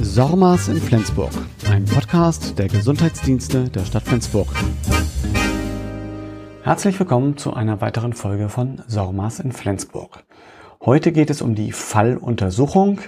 Sormas 0.00 0.66
in 0.66 0.76
Flensburg, 0.76 1.30
ein 1.70 1.84
Podcast 1.84 2.58
der 2.58 2.66
Gesundheitsdienste 2.66 3.70
der 3.70 3.84
Stadt 3.84 4.02
Flensburg. 4.02 4.48
Herzlich 6.62 6.98
willkommen 6.98 7.36
zu 7.36 7.54
einer 7.54 7.80
weiteren 7.80 8.12
Folge 8.12 8.48
von 8.48 8.82
Sormas 8.88 9.38
in 9.38 9.52
Flensburg. 9.52 10.24
Heute 10.84 11.12
geht 11.12 11.30
es 11.30 11.42
um 11.42 11.54
die 11.54 11.70
Falluntersuchung. 11.70 13.00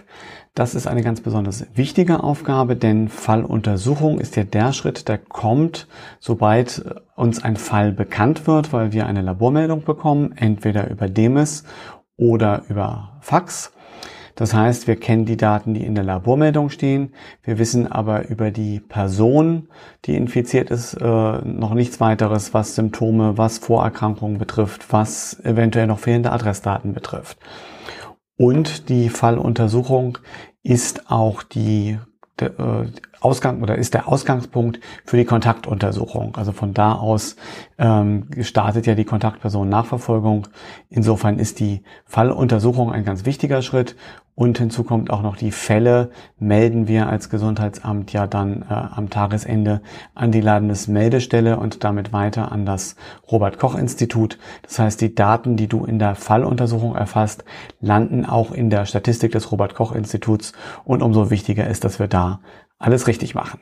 Das 0.54 0.76
ist 0.76 0.86
eine 0.86 1.02
ganz 1.02 1.20
besonders 1.20 1.66
wichtige 1.74 2.22
Aufgabe, 2.22 2.76
denn 2.76 3.08
Falluntersuchung 3.08 4.20
ist 4.20 4.36
ja 4.36 4.44
der 4.44 4.72
Schritt, 4.72 5.08
der 5.08 5.18
kommt, 5.18 5.88
sobald 6.20 6.84
uns 7.16 7.42
ein 7.42 7.56
Fall 7.56 7.90
bekannt 7.90 8.46
wird, 8.46 8.72
weil 8.72 8.92
wir 8.92 9.06
eine 9.06 9.22
Labormeldung 9.22 9.82
bekommen, 9.82 10.32
entweder 10.36 10.88
über 10.88 11.08
DEMIS 11.08 11.64
oder 12.16 12.62
über 12.68 13.18
Fax. 13.20 13.72
Das 14.36 14.52
heißt, 14.52 14.86
wir 14.86 14.96
kennen 14.96 15.24
die 15.24 15.38
Daten, 15.38 15.74
die 15.74 15.84
in 15.84 15.94
der 15.94 16.04
Labormeldung 16.04 16.68
stehen. 16.68 17.14
Wir 17.42 17.58
wissen 17.58 17.90
aber 17.90 18.28
über 18.28 18.50
die 18.50 18.80
Person, 18.80 19.68
die 20.04 20.14
infiziert 20.14 20.70
ist, 20.70 20.94
äh, 20.94 21.04
noch 21.04 21.72
nichts 21.72 22.00
weiteres, 22.00 22.52
was 22.54 22.74
Symptome, 22.74 23.38
was 23.38 23.58
Vorerkrankungen 23.58 24.38
betrifft, 24.38 24.92
was 24.92 25.40
eventuell 25.42 25.86
noch 25.86 25.98
fehlende 25.98 26.32
Adressdaten 26.32 26.92
betrifft. 26.92 27.38
Und 28.36 28.90
die 28.90 29.08
Falluntersuchung 29.08 30.18
ist 30.62 31.10
auch 31.10 31.42
die 31.42 31.98
der, 32.38 32.58
äh, 32.60 32.86
Ausgang 33.20 33.62
oder 33.62 33.76
ist 33.76 33.94
der 33.94 34.08
Ausgangspunkt 34.08 34.80
für 35.04 35.16
die 35.16 35.24
Kontaktuntersuchung. 35.24 36.36
Also 36.36 36.52
von 36.52 36.74
da 36.74 36.92
aus 36.92 37.36
ähm, 37.78 38.28
startet 38.42 38.86
ja 38.86 38.94
die 38.94 39.06
Kontaktpersonennachverfolgung. 39.06 40.46
Insofern 40.90 41.38
ist 41.38 41.58
die 41.60 41.82
Falluntersuchung 42.04 42.92
ein 42.92 43.04
ganz 43.04 43.24
wichtiger 43.24 43.62
Schritt 43.62 43.96
und 44.36 44.58
hinzu 44.58 44.84
kommt 44.84 45.10
auch 45.10 45.22
noch 45.22 45.36
die 45.36 45.50
Fälle, 45.50 46.10
melden 46.38 46.86
wir 46.86 47.08
als 47.08 47.30
Gesundheitsamt 47.30 48.12
ja 48.12 48.26
dann 48.26 48.62
äh, 48.62 48.74
am 48.74 49.08
Tagesende 49.10 49.80
an 50.14 50.30
die 50.30 50.42
Landesmeldestelle 50.42 51.58
und 51.58 51.82
damit 51.82 52.12
weiter 52.12 52.52
an 52.52 52.66
das 52.66 52.96
Robert 53.32 53.58
Koch 53.58 53.74
Institut. 53.74 54.38
Das 54.62 54.78
heißt, 54.78 55.00
die 55.00 55.14
Daten, 55.14 55.56
die 55.56 55.68
du 55.68 55.86
in 55.86 55.98
der 55.98 56.14
Falluntersuchung 56.14 56.94
erfasst, 56.94 57.44
landen 57.80 58.26
auch 58.26 58.52
in 58.52 58.68
der 58.68 58.84
Statistik 58.84 59.32
des 59.32 59.50
Robert 59.50 59.74
Koch 59.74 59.92
Instituts 59.92 60.52
und 60.84 61.02
umso 61.02 61.30
wichtiger 61.30 61.66
ist, 61.66 61.84
dass 61.84 61.98
wir 61.98 62.06
da 62.06 62.40
alles 62.78 63.06
richtig 63.06 63.34
machen. 63.34 63.58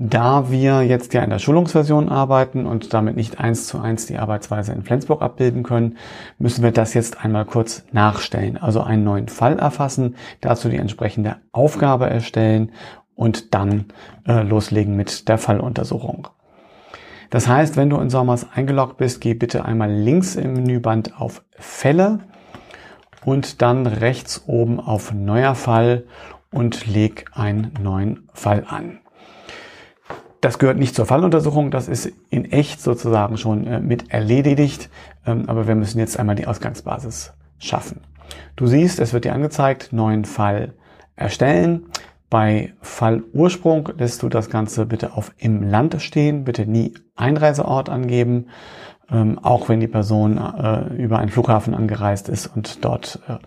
Da 0.02 0.50
wir 0.50 0.84
jetzt 0.84 1.14
ja 1.14 1.22
in 1.24 1.30
der 1.30 1.40
Schulungsversion 1.40 2.08
arbeiten 2.08 2.66
und 2.66 2.94
damit 2.94 3.18
nicht 3.18 3.42
eins 3.42 3.68
zu 3.68 3.82
eins 3.82 4.06
die 4.06 4.18
Arbeitsweise 4.18 4.72
in 4.72 4.84
Flensburg 4.84 5.22
abbilden 5.22 5.62
können, 5.62 5.98
müssen 6.38 6.64
wir 6.64 6.72
das 6.72 6.94
jetzt 6.94 7.22
einmal 7.22 7.44
kurz 7.44 7.84
nachstellen. 7.92 8.56
Also 8.56 8.80
einen 8.80 9.04
neuen 9.04 9.28
Fall 9.28 9.60
erfassen, 9.60 10.16
dazu 10.40 10.70
die 10.70 10.78
entsprechende 10.78 11.36
Aufgabe 11.52 12.10
erstellen 12.10 12.72
und 13.14 13.54
dann 13.54 13.88
äh, 14.26 14.42
loslegen 14.44 14.96
mit 14.96 15.28
der 15.28 15.38
Falluntersuchung. 15.38 16.30
Das 17.30 17.50
heißt, 17.50 17.76
wenn 17.76 17.90
du 17.90 17.98
in 17.98 18.10
Sommers 18.10 18.48
eingeloggt 18.54 18.96
bist, 18.96 19.20
geh 19.20 19.34
bitte 19.34 19.66
einmal 19.66 19.92
links 19.92 20.38
im 20.38 20.54
Menüband 20.54 21.20
auf 21.20 21.44
Fälle 21.58 22.20
und 23.26 23.62
dann 23.62 23.86
rechts 23.86 24.46
oben 24.48 24.80
auf 24.80 25.14
Neuer 25.14 25.56
Fall 25.56 26.06
und 26.52 26.88
leg 26.88 27.26
einen 27.34 27.74
neuen 27.82 28.30
Fall 28.34 28.64
an. 28.66 29.00
Das 30.42 30.58
gehört 30.58 30.78
nicht 30.78 30.96
zur 30.96 31.06
Falluntersuchung, 31.06 31.70
das 31.70 31.88
ist 31.88 32.12
in 32.30 32.46
echt 32.46 32.82
sozusagen 32.82 33.38
schon 33.38 33.68
äh, 33.68 33.80
mit 33.82 34.12
erledigt, 34.12 34.90
ähm, 35.26 35.46
aber 35.48 35.68
wir 35.68 35.76
müssen 35.76 36.00
jetzt 36.00 36.18
einmal 36.18 36.36
die 36.36 36.48
Ausgangsbasis 36.48 37.34
schaffen. 37.58 38.02
Du 38.56 38.68
siehst, 38.68 39.00
es 39.00 39.12
wird 39.12 39.26
dir 39.26 39.34
angezeigt, 39.34 39.92
neuen 39.92 40.24
Fall 40.24 40.74
erstellen. 41.16 41.88
Bei 42.30 42.74
Fallursprung 42.82 43.90
lässt 43.98 44.22
du 44.22 44.30
das 44.30 44.50
Ganze 44.50 44.86
bitte 44.86 45.14
auf 45.14 45.34
im 45.38 45.64
Land 45.64 46.02
stehen, 46.02 46.44
bitte 46.44 46.66
nie 46.66 46.94
Einreiseort 47.16 47.90
angeben, 47.90 48.48
ähm, 49.12 49.40
auch 49.40 49.68
wenn 49.68 49.80
die 49.80 49.88
Person 49.88 50.38
äh, 50.38 50.94
über 50.94 51.20
einen 51.20 51.32
Flughafen 51.32 51.74
angereist 51.74 52.30
ist 52.30 52.48
und 52.48 52.86
dort 52.86 53.20
äh, 53.28 53.38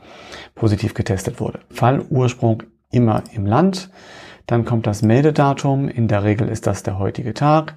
positiv 0.54 0.94
getestet 0.94 1.41
wurde. 1.41 1.60
Fallursprung 1.70 2.64
immer 2.91 3.22
im 3.32 3.47
Land. 3.47 3.88
Dann 4.47 4.64
kommt 4.64 4.86
das 4.86 5.03
Meldedatum. 5.03 5.88
In 5.88 6.08
der 6.08 6.25
Regel 6.25 6.48
ist 6.48 6.66
das 6.66 6.82
der 6.82 6.98
heutige 6.98 7.34
Tag. 7.34 7.75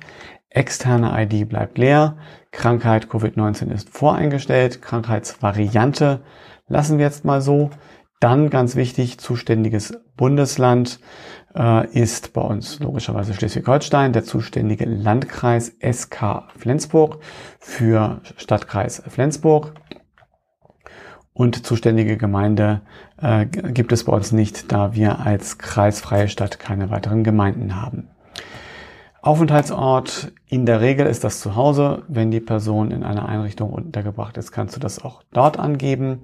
Externe 0.49 1.13
ID 1.21 1.49
bleibt 1.49 1.77
leer. 1.77 2.17
Krankheit 2.51 3.07
Covid-19 3.07 3.71
ist 3.71 3.89
voreingestellt. 3.89 4.81
Krankheitsvariante 4.81 6.21
lassen 6.67 6.97
wir 6.97 7.05
jetzt 7.05 7.25
mal 7.25 7.41
so. 7.41 7.69
Dann 8.21 8.49
ganz 8.49 8.75
wichtig, 8.75 9.19
zuständiges 9.19 9.99
Bundesland 10.15 10.99
äh, 11.55 11.87
ist 11.91 12.33
bei 12.33 12.41
uns 12.41 12.79
logischerweise 12.79 13.33
Schleswig-Holstein, 13.33 14.13
der 14.13 14.23
zuständige 14.23 14.85
Landkreis 14.85 15.75
SK 15.81 16.43
Flensburg 16.55 17.19
für 17.59 18.21
Stadtkreis 18.37 19.03
Flensburg 19.07 19.73
und 21.33 21.65
zuständige 21.65 22.15
Gemeinde 22.15 22.81
äh, 23.21 23.45
gibt 23.45 23.91
es 23.91 24.03
bei 24.03 24.13
uns 24.13 24.31
nicht, 24.31 24.71
da 24.71 24.93
wir 24.93 25.19
als 25.19 25.57
kreisfreie 25.57 26.27
Stadt 26.27 26.59
keine 26.59 26.89
weiteren 26.89 27.23
Gemeinden 27.23 27.81
haben. 27.81 28.09
Aufenthaltsort, 29.21 30.33
in 30.47 30.67
der 30.67 30.81
Regel 30.81 31.07
ist 31.07 31.23
das 31.23 31.39
zu 31.39 31.55
Hause. 31.55 32.03
Wenn 32.07 32.29
die 32.29 32.39
Person 32.39 32.91
in 32.91 33.03
einer 33.03 33.27
Einrichtung 33.27 33.71
untergebracht 33.71 34.37
ist, 34.37 34.51
kannst 34.51 34.75
du 34.75 34.79
das 34.79 35.03
auch 35.03 35.23
dort 35.33 35.57
angeben. 35.57 36.23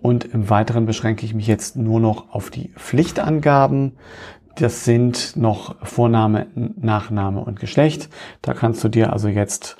Und 0.00 0.24
im 0.24 0.48
Weiteren 0.48 0.86
beschränke 0.86 1.26
ich 1.26 1.34
mich 1.34 1.46
jetzt 1.46 1.76
nur 1.76 2.00
noch 2.00 2.32
auf 2.32 2.48
die 2.48 2.70
Pflichtangaben. 2.76 3.98
Das 4.56 4.86
sind 4.86 5.36
noch 5.36 5.76
Vorname, 5.82 6.46
Nachname 6.54 7.40
und 7.40 7.60
Geschlecht. 7.60 8.08
Da 8.40 8.54
kannst 8.54 8.82
du 8.82 8.88
dir 8.88 9.12
also 9.12 9.28
jetzt 9.28 9.76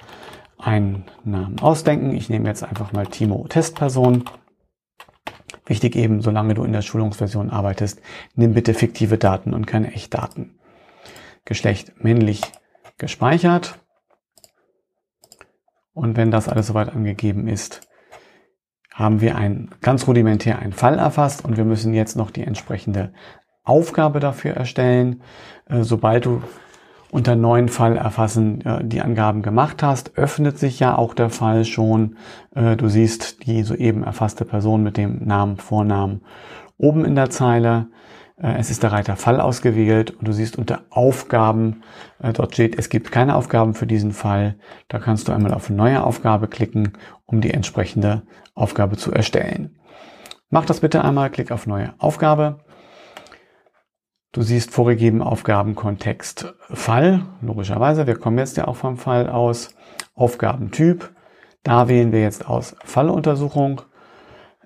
einen 0.58 1.04
Namen 1.24 1.58
ausdenken. 1.60 2.14
Ich 2.14 2.28
nehme 2.28 2.48
jetzt 2.48 2.62
einfach 2.62 2.92
mal 2.92 3.06
Timo 3.06 3.46
Testperson. 3.48 4.24
Wichtig 5.70 5.94
eben, 5.94 6.20
solange 6.20 6.54
du 6.54 6.64
in 6.64 6.72
der 6.72 6.82
Schulungsversion 6.82 7.48
arbeitest, 7.48 8.02
nimm 8.34 8.54
bitte 8.54 8.74
fiktive 8.74 9.18
Daten 9.18 9.54
und 9.54 9.68
keine 9.68 9.92
Echtdaten. 9.92 10.58
Geschlecht 11.44 11.92
männlich 12.02 12.40
gespeichert. 12.98 13.78
Und 15.94 16.16
wenn 16.16 16.32
das 16.32 16.48
alles 16.48 16.66
soweit 16.66 16.88
angegeben 16.88 17.46
ist, 17.46 17.82
haben 18.92 19.20
wir 19.20 19.36
ein, 19.36 19.70
ganz 19.80 20.08
rudimentär 20.08 20.58
einen 20.58 20.72
Fall 20.72 20.98
erfasst 20.98 21.44
und 21.44 21.56
wir 21.56 21.64
müssen 21.64 21.94
jetzt 21.94 22.16
noch 22.16 22.32
die 22.32 22.42
entsprechende 22.42 23.12
Aufgabe 23.62 24.18
dafür 24.18 24.54
erstellen. 24.54 25.22
Äh, 25.66 25.84
sobald 25.84 26.26
du 26.26 26.42
unter 27.10 27.36
neuen 27.36 27.68
Fall 27.68 27.96
erfassen 27.96 28.64
äh, 28.64 28.84
die 28.84 29.00
Angaben 29.00 29.42
gemacht 29.42 29.82
hast, 29.82 30.16
öffnet 30.16 30.58
sich 30.58 30.80
ja 30.80 30.96
auch 30.96 31.14
der 31.14 31.30
Fall 31.30 31.64
schon. 31.64 32.16
Äh, 32.54 32.76
du 32.76 32.88
siehst 32.88 33.46
die 33.46 33.62
soeben 33.62 34.04
erfasste 34.04 34.44
Person 34.44 34.82
mit 34.82 34.96
dem 34.96 35.24
Namen, 35.24 35.56
Vornamen 35.56 36.22
oben 36.78 37.04
in 37.04 37.14
der 37.14 37.30
Zeile. 37.30 37.88
Äh, 38.40 38.54
es 38.58 38.70
ist 38.70 38.82
der 38.82 38.92
Reiter 38.92 39.16
Fall 39.16 39.40
ausgewählt 39.40 40.12
und 40.12 40.28
du 40.28 40.32
siehst 40.32 40.56
unter 40.56 40.82
Aufgaben, 40.90 41.82
dort 42.20 42.54
steht, 42.54 42.78
es 42.78 42.88
gibt 42.88 43.12
keine 43.12 43.34
Aufgaben 43.34 43.74
für 43.74 43.86
diesen 43.86 44.12
Fall. 44.12 44.56
Da 44.88 44.98
kannst 44.98 45.28
du 45.28 45.32
einmal 45.32 45.54
auf 45.54 45.70
Neue 45.70 46.02
Aufgabe 46.02 46.48
klicken, 46.48 46.92
um 47.26 47.40
die 47.40 47.52
entsprechende 47.52 48.22
Aufgabe 48.54 48.96
zu 48.96 49.12
erstellen. 49.12 49.78
Mach 50.50 50.64
das 50.64 50.80
bitte 50.80 51.04
einmal, 51.04 51.30
klick 51.30 51.50
auf 51.50 51.66
Neue 51.66 51.94
Aufgabe. 51.98 52.60
Du 54.32 54.42
siehst 54.42 54.70
vorgegeben 54.70 55.22
Aufgabenkontext 55.22 56.54
Fall, 56.72 57.26
logischerweise. 57.42 58.06
Wir 58.06 58.16
kommen 58.16 58.38
jetzt 58.38 58.56
ja 58.56 58.68
auch 58.68 58.76
vom 58.76 58.96
Fall 58.96 59.28
aus. 59.28 59.74
Aufgabentyp. 60.14 61.10
Da 61.64 61.88
wählen 61.88 62.12
wir 62.12 62.22
jetzt 62.22 62.46
aus 62.46 62.76
Falluntersuchung. 62.84 63.82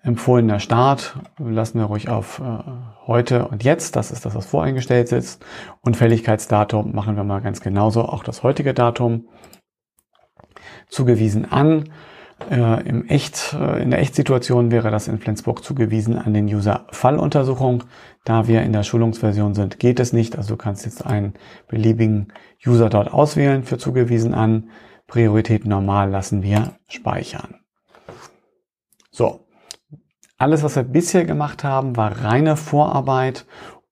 Empfohlener 0.02 0.60
Start 0.60 1.18
lassen 1.38 1.78
wir 1.78 1.86
ruhig 1.86 2.10
auf 2.10 2.40
äh, 2.40 2.58
heute 3.06 3.48
und 3.48 3.64
jetzt. 3.64 3.96
Das 3.96 4.10
ist 4.10 4.26
das, 4.26 4.34
was 4.34 4.44
voreingestellt 4.44 5.12
ist. 5.12 5.42
Und 5.80 5.96
Fälligkeitsdatum 5.96 6.94
machen 6.94 7.16
wir 7.16 7.24
mal 7.24 7.40
ganz 7.40 7.62
genauso, 7.62 8.02
auch 8.02 8.22
das 8.22 8.42
heutige 8.42 8.74
Datum. 8.74 9.28
Zugewiesen 10.90 11.50
an. 11.50 11.84
Äh, 12.50 12.86
im 12.88 13.06
Echt, 13.08 13.54
äh, 13.54 13.82
in 13.82 13.90
der 13.90 14.00
Echtsituation 14.00 14.70
wäre 14.70 14.90
das 14.90 15.08
in 15.08 15.18
Flensburg 15.18 15.64
zugewiesen 15.64 16.18
an 16.18 16.34
den 16.34 16.46
User 16.46 16.86
Falluntersuchung. 16.90 17.84
Da 18.24 18.48
wir 18.48 18.62
in 18.62 18.72
der 18.72 18.82
Schulungsversion 18.82 19.54
sind, 19.54 19.78
geht 19.78 20.00
es 20.00 20.12
nicht. 20.12 20.36
Also 20.36 20.54
du 20.54 20.56
kannst 20.56 20.84
jetzt 20.84 21.06
einen 21.06 21.34
beliebigen 21.68 22.32
User 22.66 22.88
dort 22.88 23.12
auswählen 23.12 23.62
für 23.62 23.78
zugewiesen 23.78 24.34
an. 24.34 24.70
Priorität 25.06 25.66
normal 25.66 26.10
lassen 26.10 26.42
wir 26.42 26.74
speichern. 26.88 27.56
So, 29.10 29.46
alles, 30.36 30.62
was 30.62 30.76
wir 30.76 30.82
bisher 30.82 31.24
gemacht 31.24 31.62
haben, 31.62 31.96
war 31.96 32.24
reine 32.24 32.56
Vorarbeit, 32.56 33.46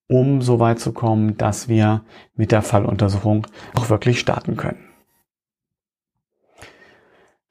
um 0.09 0.43
so 0.43 0.59
weit 0.59 0.81
zu 0.81 0.93
kommen, 0.93 1.37
dass 1.37 1.69
wir 1.69 2.05
mit 2.35 2.53
der 2.53 2.63
Falluntersuchung 2.63 3.47
auch 3.75 3.89
wirklich 3.89 4.19
starten 4.21 4.57
können. 4.57 4.92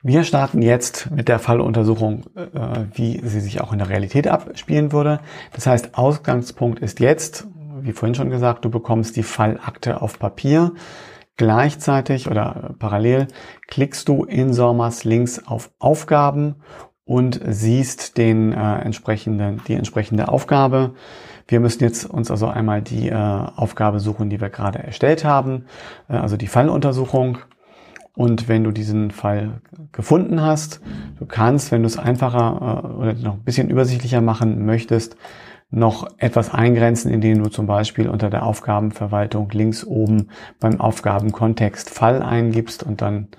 Wir 0.03 0.23
starten 0.23 0.63
jetzt 0.63 1.11
mit 1.11 1.27
der 1.27 1.37
Falluntersuchung, 1.37 2.23
äh, 2.35 2.85
wie 2.93 3.21
sie 3.23 3.39
sich 3.39 3.61
auch 3.61 3.71
in 3.71 3.77
der 3.77 3.89
Realität 3.89 4.27
abspielen 4.27 4.91
würde. 4.91 5.19
Das 5.53 5.67
heißt, 5.67 5.95
Ausgangspunkt 5.95 6.79
ist 6.79 6.99
jetzt, 6.99 7.47
wie 7.81 7.91
vorhin 7.91 8.15
schon 8.15 8.31
gesagt, 8.31 8.65
du 8.65 8.71
bekommst 8.71 9.15
die 9.15 9.21
Fallakte 9.21 10.01
auf 10.01 10.17
Papier. 10.17 10.73
Gleichzeitig 11.37 12.29
oder 12.29 12.73
parallel 12.79 13.27
klickst 13.67 14.09
du 14.09 14.23
in 14.23 14.53
SORMAS 14.53 15.03
links 15.03 15.45
auf 15.45 15.69
Aufgaben 15.77 16.55
und 17.05 17.39
siehst 17.47 18.17
den 18.17 18.53
äh, 18.53 18.79
entsprechenden, 18.79 19.61
die 19.67 19.75
entsprechende 19.75 20.29
Aufgabe. 20.29 20.95
Wir 21.47 21.59
müssen 21.59 21.83
jetzt 21.83 22.05
uns 22.05 22.31
also 22.31 22.47
einmal 22.47 22.81
die 22.81 23.09
äh, 23.09 23.15
Aufgabe 23.15 23.99
suchen, 23.99 24.31
die 24.31 24.41
wir 24.41 24.49
gerade 24.49 24.79
erstellt 24.79 25.25
haben, 25.25 25.65
äh, 26.09 26.15
also 26.15 26.37
die 26.37 26.47
Falluntersuchung. 26.47 27.37
Und 28.21 28.47
wenn 28.47 28.63
du 28.63 28.69
diesen 28.69 29.09
Fall 29.09 29.61
gefunden 29.91 30.43
hast, 30.43 30.79
du 31.17 31.25
kannst, 31.25 31.71
wenn 31.71 31.81
du 31.81 31.87
es 31.87 31.97
einfacher 31.97 32.83
äh, 32.83 32.87
oder 32.87 33.13
noch 33.15 33.33
ein 33.33 33.43
bisschen 33.43 33.71
übersichtlicher 33.71 34.21
machen 34.21 34.63
möchtest, 34.63 35.15
noch 35.71 36.07
etwas 36.19 36.53
eingrenzen, 36.53 37.11
indem 37.11 37.41
du 37.41 37.49
zum 37.49 37.65
Beispiel 37.65 38.07
unter 38.07 38.29
der 38.29 38.45
Aufgabenverwaltung 38.45 39.49
links 39.53 39.83
oben 39.83 40.27
beim 40.59 40.79
Aufgabenkontext 40.79 41.89
Fall 41.89 42.21
eingibst 42.21 42.83
und 42.83 43.01
dann 43.01 43.29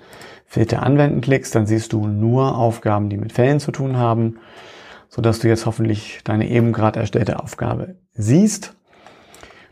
Filter 0.46 0.82
anwenden 0.82 1.20
klickst, 1.20 1.54
dann 1.54 1.66
siehst 1.66 1.92
du 1.92 2.08
nur 2.08 2.58
Aufgaben, 2.58 3.08
die 3.08 3.18
mit 3.18 3.32
Fällen 3.32 3.60
zu 3.60 3.70
tun 3.70 3.98
haben, 3.98 4.40
so 5.08 5.22
dass 5.22 5.38
du 5.38 5.46
jetzt 5.46 5.64
hoffentlich 5.64 6.22
deine 6.24 6.50
eben 6.50 6.72
gerade 6.72 6.98
erstellte 6.98 7.38
Aufgabe 7.38 7.94
siehst. 8.14 8.74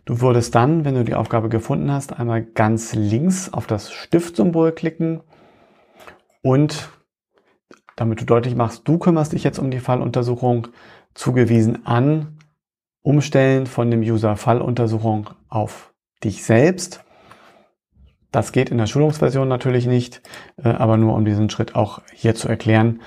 Du 0.04 0.20
würdest 0.20 0.54
dann, 0.54 0.84
wenn 0.84 0.94
du 0.94 1.04
die 1.04 1.14
Aufgabe 1.14 1.48
gefunden 1.48 1.90
hast, 1.90 2.18
einmal 2.18 2.42
ganz 2.42 2.94
links 2.94 3.52
auf 3.52 3.66
das 3.66 3.92
Stiftsymbol 3.92 4.72
klicken 4.72 5.20
und 6.42 6.88
damit 7.96 8.20
du 8.20 8.24
deutlich 8.24 8.54
machst, 8.54 8.88
du 8.88 8.98
kümmerst 8.98 9.32
dich 9.32 9.44
jetzt 9.44 9.58
um 9.58 9.70
die 9.70 9.80
Falluntersuchung, 9.80 10.68
zugewiesen 11.14 11.86
an 11.86 12.38
Umstellen 13.02 13.66
von 13.66 13.90
dem 13.90 14.00
User 14.00 14.36
Falluntersuchung 14.36 15.30
auf 15.48 15.92
dich 16.22 16.44
selbst. 16.44 17.04
Das 18.30 18.52
geht 18.52 18.70
in 18.70 18.78
der 18.78 18.86
Schulungsversion 18.86 19.48
natürlich 19.48 19.86
nicht, 19.86 20.22
äh, 20.62 20.68
aber 20.68 20.96
nur 20.96 21.14
um 21.14 21.24
diesen 21.24 21.50
Schritt 21.50 21.74
auch 21.74 22.00
hier 22.12 22.34
zu 22.34 22.48
erklären, 22.48 23.00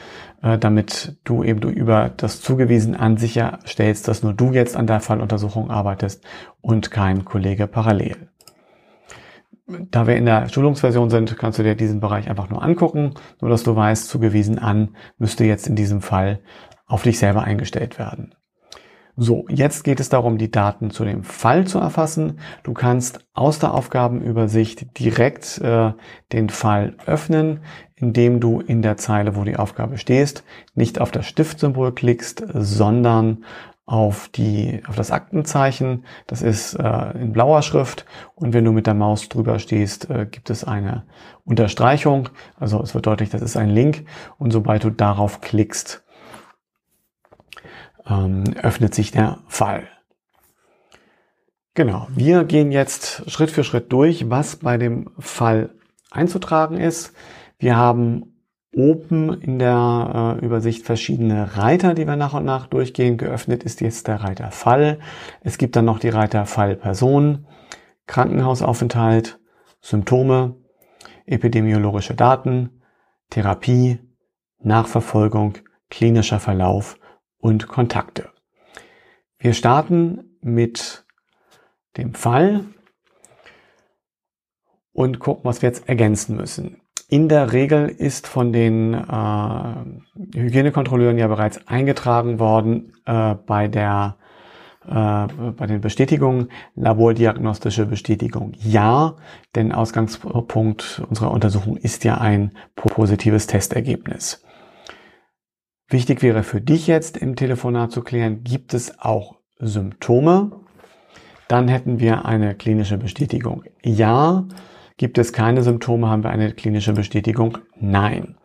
damit 0.43 1.17
du 1.23 1.43
eben 1.43 1.61
du 1.61 1.69
über 1.69 2.11
das 2.15 2.41
Zugewiesen 2.41 2.95
an 2.95 3.17
sicherstellst, 3.17 4.07
dass 4.09 4.23
nur 4.23 4.33
du 4.33 4.51
jetzt 4.51 4.75
an 4.75 4.87
der 4.87 4.99
Falluntersuchung 4.99 5.71
arbeitest 5.71 6.23
und 6.61 6.91
kein 6.91 7.23
Kollege 7.23 7.65
parallel. 7.65 8.29
Da 9.65 10.05
wir 10.05 10.17
in 10.17 10.25
der 10.25 10.49
Schulungsversion 10.49 11.09
sind, 11.09 11.37
kannst 11.37 11.59
du 11.59 11.63
dir 11.63 11.75
diesen 11.75 12.01
Bereich 12.01 12.29
einfach 12.29 12.49
nur 12.49 12.61
angucken, 12.61 13.13
nur 13.39 13.49
dass 13.49 13.63
du 13.63 13.73
weißt, 13.73 14.09
zugewiesen 14.09 14.59
an 14.59 14.97
müsste 15.17 15.45
jetzt 15.45 15.67
in 15.67 15.77
diesem 15.77 16.01
Fall 16.01 16.41
auf 16.85 17.03
dich 17.03 17.17
selber 17.17 17.43
eingestellt 17.43 17.97
werden. 17.97 18.35
So, 19.15 19.45
jetzt 19.47 19.83
geht 19.83 19.99
es 19.99 20.09
darum, 20.09 20.39
die 20.39 20.49
Daten 20.49 20.89
zu 20.89 21.05
dem 21.05 21.23
Fall 21.23 21.67
zu 21.67 21.77
erfassen. 21.77 22.39
Du 22.63 22.73
kannst 22.73 23.19
aus 23.33 23.59
der 23.59 23.75
Aufgabenübersicht 23.75 24.99
direkt 24.99 25.59
äh, 25.59 25.93
den 26.31 26.49
Fall 26.49 26.95
öffnen, 27.05 27.59
indem 27.95 28.39
du 28.39 28.59
in 28.59 28.81
der 28.81 28.97
Zeile, 28.97 29.35
wo 29.35 29.43
die 29.43 29.55
Aufgabe 29.55 29.99
stehst, 29.99 30.43
nicht 30.73 30.99
auf 30.99 31.11
das 31.11 31.27
Stiftsymbol 31.27 31.93
klickst, 31.93 32.43
sondern 32.53 33.43
auf 33.85 34.29
die 34.29 34.81
auf 34.87 34.95
das 34.95 35.11
Aktenzeichen. 35.11 36.05
Das 36.25 36.41
ist 36.41 36.73
äh, 36.73 37.11
in 37.11 37.33
blauer 37.33 37.61
Schrift 37.61 38.05
und 38.33 38.53
wenn 38.53 38.65
du 38.65 38.71
mit 38.71 38.87
der 38.87 38.93
Maus 38.93 39.29
drüber 39.29 39.59
stehst, 39.59 40.09
äh, 40.09 40.25
gibt 40.25 40.49
es 40.49 40.63
eine 40.63 41.03
Unterstreichung. 41.45 42.29
Also 42.59 42.81
es 42.81 42.95
wird 42.95 43.05
deutlich, 43.05 43.29
das 43.29 43.41
ist 43.41 43.57
ein 43.57 43.69
Link 43.69 44.05
und 44.39 44.51
sobald 44.51 44.85
du 44.85 44.89
darauf 44.89 45.41
klickst, 45.41 46.02
ähm, 48.07 48.43
öffnet 48.61 48.93
sich 48.93 49.11
der 49.11 49.39
Fall. 49.47 49.87
Genau, 51.75 52.07
wir 52.09 52.43
gehen 52.43 52.71
jetzt 52.71 53.29
Schritt 53.31 53.49
für 53.49 53.63
Schritt 53.63 53.91
durch, 53.91 54.29
was 54.29 54.57
bei 54.57 54.77
dem 54.77 55.09
Fall 55.17 55.71
einzutragen 56.11 56.77
ist. 56.77 57.13
Wir 57.57 57.75
haben 57.75 58.33
oben 58.75 59.41
in 59.41 59.59
der 59.59 60.37
äh, 60.41 60.45
Übersicht 60.45 60.85
verschiedene 60.85 61.57
Reiter, 61.57 61.93
die 61.93 62.05
wir 62.05 62.15
nach 62.15 62.33
und 62.33 62.45
nach 62.45 62.67
durchgehen. 62.67 63.17
Geöffnet 63.17 63.63
ist 63.63 63.81
jetzt 63.81 64.07
der 64.07 64.21
Reiter 64.21 64.51
Fall. 64.51 64.99
Es 65.41 65.57
gibt 65.57 65.75
dann 65.75 65.85
noch 65.85 65.99
die 65.99 66.09
Reiter 66.09 66.45
Fall 66.45 66.75
Person, 66.75 67.47
Krankenhausaufenthalt, 68.05 69.39
Symptome, 69.81 70.55
epidemiologische 71.25 72.15
Daten, 72.15 72.81
Therapie, 73.29 73.99
Nachverfolgung, 74.59 75.57
klinischer 75.89 76.39
Verlauf 76.39 76.97
und 77.43 77.67
Kontakte. 77.67 78.29
Wir 79.37 79.53
starten 79.53 80.37
mit 80.41 81.05
dem 81.97 82.13
Fall 82.13 82.63
und 84.93 85.19
gucken, 85.19 85.43
was 85.43 85.61
wir 85.61 85.67
jetzt 85.67 85.89
ergänzen 85.89 86.37
müssen. 86.37 86.81
In 87.09 87.27
der 87.27 87.51
Regel 87.51 87.89
ist 87.89 88.27
von 88.27 88.53
den 88.53 88.93
äh, 88.93 89.75
Hygienekontrolleuren 90.35 91.17
ja 91.17 91.27
bereits 91.27 91.67
eingetragen 91.67 92.39
worden 92.39 92.93
äh, 93.05 93.35
bei 93.35 93.67
der 93.67 94.15
äh, 94.87 95.27
bei 95.57 95.67
den 95.67 95.81
Bestätigungen 95.81 96.49
labordiagnostische 96.75 97.85
Bestätigung 97.85 98.53
ja, 98.57 99.17
denn 99.55 99.73
Ausgangspunkt 99.73 101.03
unserer 101.09 101.31
Untersuchung 101.31 101.75
ist 101.75 102.05
ja 102.05 102.19
ein 102.19 102.53
positives 102.75 103.47
Testergebnis. 103.47 104.43
Wichtig 105.87 106.21
wäre 106.21 106.43
für 106.43 106.61
dich 106.61 106.87
jetzt 106.87 107.17
im 107.17 107.35
Telefonat 107.35 107.91
zu 107.91 108.01
klären, 108.01 108.43
gibt 108.43 108.73
es 108.73 108.99
auch 108.99 109.35
Symptome? 109.59 110.51
Dann 111.47 111.67
hätten 111.67 111.99
wir 111.99 112.25
eine 112.25 112.55
klinische 112.55 112.97
Bestätigung. 112.97 113.63
Ja. 113.83 114.45
Gibt 114.97 115.17
es 115.17 115.33
keine 115.33 115.63
Symptome, 115.63 116.07
haben 116.07 116.23
wir 116.23 116.29
eine 116.29 116.53
klinische 116.53 116.93
Bestätigung. 116.93 117.57
Nein. 117.79 118.37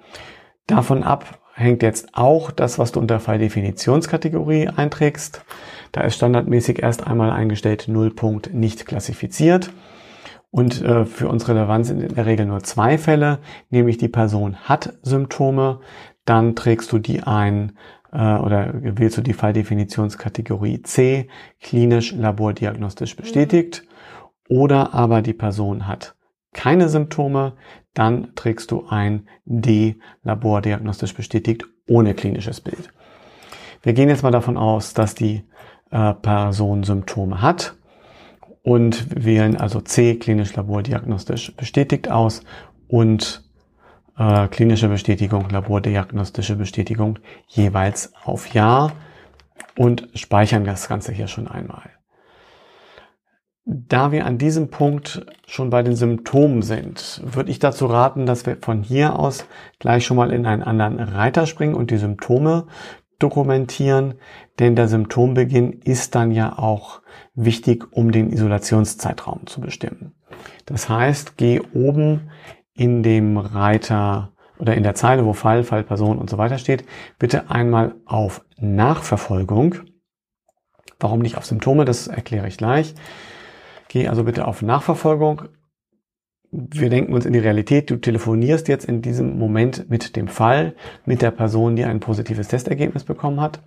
Davon 0.67 1.03
ab 1.03 1.39
hängt 1.55 1.83
jetzt 1.83 2.11
auch 2.13 2.51
das, 2.51 2.79
was 2.79 2.93
du 2.93 3.01
unter 3.01 3.21
Falldefinitionskategorie 3.21 4.69
einträgst. 4.69 5.45
Da 5.93 6.03
ist 6.03 6.17
standardmäßig 6.17 6.83
erst 6.83 7.07
einmal 7.07 7.31
eingestellt 7.31 7.87
Nullpunkt 7.89 8.55
nicht 8.55 8.87
klassifiziert. 8.87 9.71
Und 10.51 10.83
äh, 10.83 11.05
für 11.05 11.29
uns 11.29 11.49
relevant 11.49 11.87
sind 11.87 12.01
in 12.01 12.15
der 12.15 12.25
Regel 12.25 12.47
nur 12.47 12.63
zwei 12.63 12.97
Fälle, 12.97 13.41
nämlich 13.69 13.99
die 13.99 14.09
Person 14.09 14.57
hat 14.57 14.95
Symptome, 15.03 15.81
dann 16.29 16.55
trägst 16.55 16.93
du 16.93 16.99
die 16.99 17.23
ein 17.23 17.79
äh, 18.13 18.37
oder 18.37 18.71
wählst 18.75 19.17
du 19.17 19.23
die 19.23 19.33
Falldefinitionskategorie 19.33 20.83
C, 20.83 21.29
klinisch 21.61 22.13
labordiagnostisch 22.13 23.17
bestätigt. 23.17 23.85
Oder 24.49 24.95
aber 24.95 25.23
die 25.23 25.35
Person 25.35 25.87
hat 25.87 26.17
keine 26.53 26.89
Symptome, 26.89 27.55
dann 27.95 28.35
trägst 28.35 28.71
du 28.71 28.87
ein 28.89 29.29
D, 29.45 29.97
labordiagnostisch 30.23 31.15
bestätigt, 31.15 31.65
ohne 31.87 32.15
klinisches 32.15 32.61
Bild. 32.61 32.93
Wir 33.83 33.93
gehen 33.93 34.09
jetzt 34.09 34.23
mal 34.23 34.31
davon 34.31 34.57
aus, 34.57 34.93
dass 34.93 35.15
die 35.15 35.45
äh, 35.91 36.15
Person 36.15 36.85
Symptome 36.85 37.41
hat 37.41 37.77
und 38.63 39.25
wählen 39.25 39.57
also 39.57 39.81
C, 39.81 40.17
klinisch 40.17 40.55
labordiagnostisch 40.55 41.55
bestätigt 41.57 42.11
aus 42.11 42.43
und 42.87 43.48
äh, 44.19 44.49
klinische 44.49 44.89
Bestätigung, 44.89 45.49
labordiagnostische 45.51 46.57
Bestätigung 46.57 47.19
jeweils 47.47 48.13
auf 48.25 48.53
Ja 48.53 48.93
und 49.77 50.09
speichern 50.15 50.65
das 50.65 50.89
Ganze 50.89 51.13
hier 51.13 51.29
schon 51.29 51.49
einmal. 51.49 51.91
Da 53.65 54.13
wir 54.13 54.25
an 54.25 54.39
diesem 54.39 54.71
Punkt 54.71 55.27
schon 55.47 55.69
bei 55.69 55.83
den 55.83 55.95
Symptomen 55.95 56.63
sind, 56.63 57.21
würde 57.23 57.51
ich 57.51 57.59
dazu 57.59 57.85
raten, 57.85 58.25
dass 58.25 58.47
wir 58.47 58.57
von 58.61 58.83
hier 58.83 59.19
aus 59.19 59.47
gleich 59.79 60.07
schon 60.07 60.17
mal 60.17 60.33
in 60.33 60.47
einen 60.47 60.63
anderen 60.63 60.99
Reiter 60.99 61.47
springen 61.47 61.75
und 61.75 61.91
die 61.91 61.99
Symptome 61.99 62.67
dokumentieren, 63.19 64.15
denn 64.59 64.75
der 64.75 64.89
Symptombeginn 64.89 65.73
ist 65.73 66.15
dann 66.15 66.31
ja 66.31 66.59
auch 66.59 67.03
wichtig, 67.35 67.85
um 67.93 68.11
den 68.11 68.31
Isolationszeitraum 68.31 69.47
zu 69.47 69.61
bestimmen. 69.61 70.15
Das 70.67 70.89
heißt, 70.89 71.37
geh 71.37 71.61
oben 71.75 72.31
in 72.79 73.03
dem 73.03 73.37
Reiter 73.37 74.33
oder 74.59 74.75
in 74.77 74.85
der 74.85 74.95
Zeile, 74.95 75.27
wo 75.27 75.33
Fall, 75.33 75.65
Fall, 75.65 75.83
Person 75.83 76.19
und 76.19 76.31
so 76.31 76.39
weiter 76.39 76.59
steht, 76.59 76.85
bitte 77.19 77.51
einmal 77.51 77.97
auf 78.07 78.45
Nachverfolgung. 78.57 79.77
Warum 81.01 81.21
nicht 81.21 81.37
auf 81.37 81.45
Symptome? 81.45 81.85
Das 81.85 82.07
erkläre 82.07 82.49
ich 82.49 82.57
gleich. 82.57 82.95
Geh 83.89 84.09
also 84.09 84.25
bitte 84.25 84.47
auf 84.47 84.63
Nachverfolgung. 84.63 85.43
Wir 86.51 86.89
denken 86.89 87.15
uns 87.15 87.27
in 87.27 87.33
die 87.33 87.39
Realität. 87.41 87.91
Du 87.91 87.97
telefonierst 87.97 88.69
jetzt 88.69 88.85
in 88.85 89.03
diesem 89.03 89.39
Moment 89.39 89.91
mit 89.91 90.15
dem 90.17 90.29
Fall, 90.29 90.75
mit 91.05 91.21
der 91.21 91.33
Person, 91.33 91.77
die 91.77 91.85
ein 91.85 92.01
positives 92.01 92.49
Testergebnis 92.49 93.05
bekommen 93.05 93.41
hat 93.41 93.61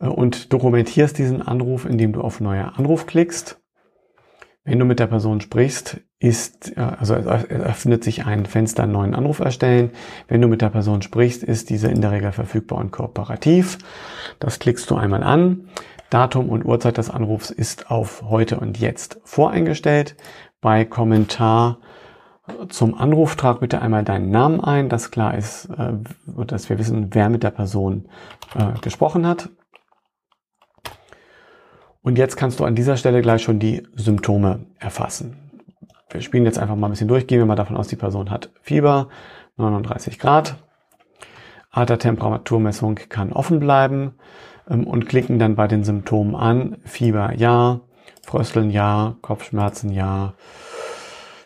äh, 0.00 0.06
und 0.06 0.52
dokumentierst 0.52 1.18
diesen 1.18 1.42
Anruf, 1.42 1.84
indem 1.86 2.12
du 2.12 2.20
auf 2.20 2.40
Neuer 2.40 2.78
Anruf 2.78 3.06
klickst. 3.06 3.60
Wenn 4.64 4.78
du 4.78 4.86
mit 4.86 4.98
der 4.98 5.08
Person 5.08 5.42
sprichst, 5.42 6.00
ist, 6.18 6.78
also 6.78 7.14
öffnet 7.14 8.02
sich 8.02 8.24
ein 8.24 8.46
Fenster, 8.46 8.86
neuen 8.86 9.14
Anruf 9.14 9.40
erstellen. 9.40 9.90
Wenn 10.26 10.40
du 10.40 10.48
mit 10.48 10.62
der 10.62 10.70
Person 10.70 11.02
sprichst, 11.02 11.42
ist 11.42 11.68
diese 11.68 11.88
in 11.88 12.00
der 12.00 12.12
Regel 12.12 12.32
verfügbar 12.32 12.78
und 12.78 12.90
kooperativ. 12.90 13.76
Das 14.40 14.58
klickst 14.58 14.90
du 14.90 14.96
einmal 14.96 15.22
an. 15.22 15.68
Datum 16.08 16.48
und 16.48 16.64
Uhrzeit 16.64 16.96
des 16.96 17.10
Anrufs 17.10 17.50
ist 17.50 17.90
auf 17.90 18.22
heute 18.22 18.58
und 18.58 18.78
jetzt 18.80 19.20
voreingestellt. 19.24 20.16
Bei 20.62 20.86
Kommentar 20.86 21.78
zum 22.68 22.94
Anruf 22.94 23.36
trag 23.36 23.60
bitte 23.60 23.82
einmal 23.82 24.04
deinen 24.04 24.30
Namen 24.30 24.60
ein, 24.60 24.88
dass 24.88 25.10
klar 25.10 25.36
ist, 25.36 25.66
äh, 25.76 25.92
dass 26.46 26.68
wir 26.68 26.78
wissen, 26.78 27.08
wer 27.12 27.28
mit 27.28 27.42
der 27.42 27.50
Person 27.50 28.08
äh, 28.54 28.78
gesprochen 28.80 29.26
hat. 29.26 29.50
Und 32.04 32.18
jetzt 32.18 32.36
kannst 32.36 32.60
du 32.60 32.64
an 32.64 32.74
dieser 32.74 32.98
Stelle 32.98 33.22
gleich 33.22 33.42
schon 33.42 33.58
die 33.58 33.82
Symptome 33.94 34.66
erfassen. 34.78 35.38
Wir 36.10 36.20
spielen 36.20 36.44
jetzt 36.44 36.58
einfach 36.58 36.76
mal 36.76 36.88
ein 36.88 36.90
bisschen 36.90 37.08
durch. 37.08 37.26
Gehen 37.26 37.38
wir 37.38 37.46
mal 37.46 37.56
davon 37.56 37.78
aus, 37.78 37.88
die 37.88 37.96
Person 37.96 38.30
hat 38.30 38.50
Fieber, 38.60 39.08
39 39.56 40.18
Grad. 40.18 40.56
Atemtemperaturmessung 41.70 42.96
kann 43.08 43.32
offen 43.32 43.58
bleiben 43.58 44.12
ähm, 44.68 44.86
und 44.86 45.06
klicken 45.06 45.38
dann 45.38 45.56
bei 45.56 45.66
den 45.66 45.82
Symptomen 45.82 46.36
an. 46.36 46.76
Fieber 46.84 47.32
ja, 47.36 47.80
Frösteln 48.22 48.70
ja, 48.70 49.16
Kopfschmerzen 49.22 49.90
ja, 49.90 50.34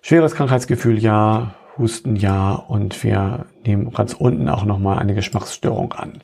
schweres 0.02 0.34
Krankheitsgefühl 0.34 0.98
ja, 0.98 1.54
Husten 1.78 2.16
ja 2.16 2.54
und 2.54 3.00
wir 3.04 3.46
nehmen 3.64 3.92
ganz 3.92 4.12
unten 4.12 4.48
auch 4.48 4.64
nochmal 4.64 4.98
eine 4.98 5.14
Geschmacksstörung 5.14 5.92
an. 5.92 6.20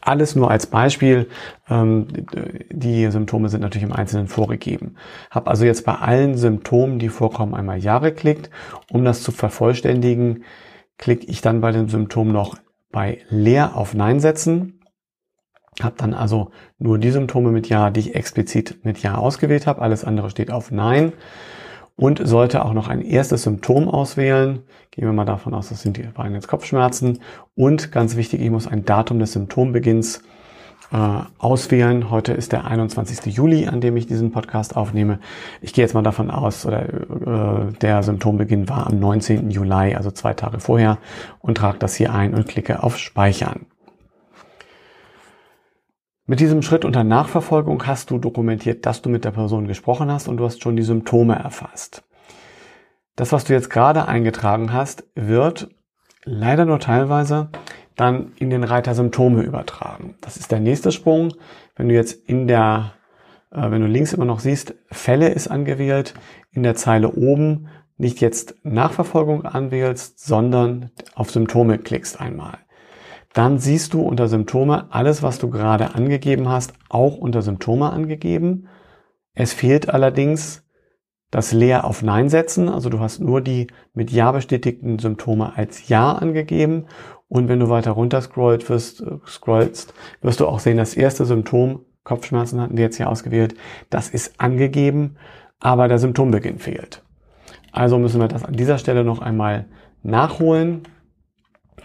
Alles 0.00 0.34
nur 0.34 0.50
als 0.50 0.66
Beispiel. 0.66 1.28
Ähm, 1.68 2.08
die 2.70 3.10
Symptome 3.10 3.48
sind 3.48 3.60
natürlich 3.60 3.86
im 3.86 3.92
Einzelnen 3.92 4.28
vorgegeben. 4.28 4.96
Habe 5.30 5.50
also 5.50 5.64
jetzt 5.64 5.84
bei 5.84 5.94
allen 5.94 6.36
Symptomen, 6.36 6.98
die 6.98 7.08
vorkommen, 7.08 7.54
einmal 7.54 7.78
Ja 7.78 7.98
geklickt. 7.98 8.50
Um 8.90 9.04
das 9.04 9.22
zu 9.22 9.32
vervollständigen, 9.32 10.44
klicke 10.98 11.26
ich 11.26 11.40
dann 11.40 11.60
bei 11.60 11.72
den 11.72 11.88
Symptomen 11.88 12.32
noch 12.32 12.56
bei 12.90 13.18
Leer 13.28 13.76
auf 13.76 13.94
Nein 13.94 14.20
setzen. 14.20 14.80
Habe 15.80 15.94
dann 15.98 16.14
also 16.14 16.50
nur 16.78 16.98
die 16.98 17.10
Symptome 17.10 17.50
mit 17.50 17.68
Ja, 17.68 17.90
die 17.90 18.00
ich 18.00 18.14
explizit 18.14 18.84
mit 18.84 18.98
Ja 18.98 19.16
ausgewählt 19.16 19.66
habe. 19.66 19.80
Alles 19.82 20.04
andere 20.04 20.30
steht 20.30 20.50
auf 20.50 20.70
Nein 20.70 21.12
und 21.96 22.26
sollte 22.26 22.64
auch 22.64 22.72
noch 22.72 22.88
ein 22.88 23.02
erstes 23.02 23.42
Symptom 23.42 23.88
auswählen. 23.88 24.60
Gehen 24.90 25.04
wir 25.04 25.12
mal 25.12 25.24
davon 25.24 25.54
aus, 25.54 25.68
das 25.68 25.82
sind 25.82 25.96
die 25.96 26.02
beiden 26.02 26.34
jetzt 26.34 26.48
Kopfschmerzen. 26.48 27.20
Und 27.54 27.92
ganz 27.92 28.16
wichtig, 28.16 28.40
ich 28.40 28.50
muss 28.50 28.66
ein 28.66 28.84
Datum 28.84 29.18
des 29.18 29.32
Symptombeginns 29.32 30.22
äh, 30.92 30.96
auswählen. 31.38 32.10
Heute 32.10 32.32
ist 32.32 32.52
der 32.52 32.66
21. 32.66 33.34
Juli, 33.34 33.66
an 33.66 33.80
dem 33.80 33.96
ich 33.96 34.06
diesen 34.06 34.30
Podcast 34.30 34.76
aufnehme. 34.76 35.18
Ich 35.60 35.72
gehe 35.72 35.82
jetzt 35.82 35.94
mal 35.94 36.02
davon 36.02 36.30
aus, 36.30 36.66
oder 36.66 36.82
äh, 36.82 37.72
der 37.80 38.02
Symptombeginn 38.02 38.68
war 38.68 38.86
am 38.86 39.00
19. 39.00 39.50
Juli, 39.50 39.94
also 39.94 40.10
zwei 40.10 40.34
Tage 40.34 40.60
vorher, 40.60 40.98
und 41.40 41.56
trage 41.56 41.78
das 41.78 41.94
hier 41.94 42.12
ein 42.12 42.34
und 42.34 42.46
klicke 42.46 42.82
auf 42.82 42.98
Speichern. 42.98 43.66
Mit 46.24 46.38
diesem 46.38 46.62
Schritt 46.62 46.84
unter 46.84 47.02
Nachverfolgung 47.02 47.84
hast 47.84 48.10
du 48.10 48.18
dokumentiert, 48.18 48.86
dass 48.86 49.02
du 49.02 49.10
mit 49.10 49.24
der 49.24 49.32
Person 49.32 49.66
gesprochen 49.66 50.08
hast 50.08 50.28
und 50.28 50.36
du 50.36 50.44
hast 50.44 50.62
schon 50.62 50.76
die 50.76 50.84
Symptome 50.84 51.34
erfasst. 51.34 52.04
Das, 53.16 53.32
was 53.32 53.44
du 53.44 53.52
jetzt 53.54 53.70
gerade 53.70 54.06
eingetragen 54.06 54.72
hast, 54.72 55.04
wird 55.16 55.70
leider 56.24 56.64
nur 56.64 56.78
teilweise 56.78 57.48
dann 57.96 58.32
in 58.36 58.50
den 58.50 58.62
Reiter 58.62 58.94
Symptome 58.94 59.42
übertragen. 59.42 60.14
Das 60.20 60.36
ist 60.36 60.52
der 60.52 60.60
nächste 60.60 60.92
Sprung. 60.92 61.34
Wenn 61.74 61.88
du 61.88 61.94
jetzt 61.96 62.12
in 62.28 62.46
der, 62.46 62.92
äh, 63.50 63.72
wenn 63.72 63.82
du 63.82 63.88
links 63.88 64.12
immer 64.12 64.24
noch 64.24 64.38
siehst, 64.38 64.76
Fälle 64.92 65.28
ist 65.28 65.48
angewählt, 65.48 66.14
in 66.52 66.62
der 66.62 66.76
Zeile 66.76 67.10
oben 67.10 67.66
nicht 67.96 68.20
jetzt 68.20 68.54
Nachverfolgung 68.62 69.44
anwählst, 69.44 70.24
sondern 70.24 70.92
auf 71.16 71.32
Symptome 71.32 71.78
klickst 71.78 72.20
einmal 72.20 72.58
dann 73.32 73.58
siehst 73.58 73.94
du 73.94 74.02
unter 74.02 74.28
Symptome 74.28 74.86
alles, 74.90 75.22
was 75.22 75.38
du 75.38 75.48
gerade 75.48 75.94
angegeben 75.94 76.48
hast, 76.48 76.74
auch 76.88 77.16
unter 77.16 77.42
Symptome 77.42 77.90
angegeben. 77.90 78.68
Es 79.34 79.52
fehlt 79.52 79.88
allerdings 79.88 80.64
das 81.30 81.52
Leer 81.52 81.84
auf 81.84 82.02
Nein 82.02 82.28
setzen. 82.28 82.68
Also 82.68 82.90
du 82.90 83.00
hast 83.00 83.20
nur 83.20 83.40
die 83.40 83.68
mit 83.94 84.10
Ja 84.10 84.32
bestätigten 84.32 84.98
Symptome 84.98 85.56
als 85.56 85.88
Ja 85.88 86.12
angegeben. 86.12 86.86
Und 87.28 87.48
wenn 87.48 87.58
du 87.58 87.70
weiter 87.70 87.92
runter 87.92 88.20
scrollst, 88.20 88.68
wirst, 88.68 89.02
scrollst, 89.26 89.94
wirst 90.20 90.40
du 90.40 90.46
auch 90.46 90.60
sehen, 90.60 90.76
das 90.76 90.94
erste 90.94 91.24
Symptom, 91.24 91.80
Kopfschmerzen 92.04 92.60
hatten 92.60 92.76
wir 92.76 92.84
jetzt 92.84 92.96
hier 92.96 93.08
ausgewählt, 93.08 93.54
das 93.88 94.10
ist 94.10 94.38
angegeben, 94.38 95.16
aber 95.58 95.88
der 95.88 95.98
Symptombeginn 95.98 96.58
fehlt. 96.58 97.02
Also 97.70 97.98
müssen 97.98 98.20
wir 98.20 98.28
das 98.28 98.44
an 98.44 98.52
dieser 98.52 98.76
Stelle 98.76 99.02
noch 99.02 99.22
einmal 99.22 99.64
nachholen. 100.02 100.82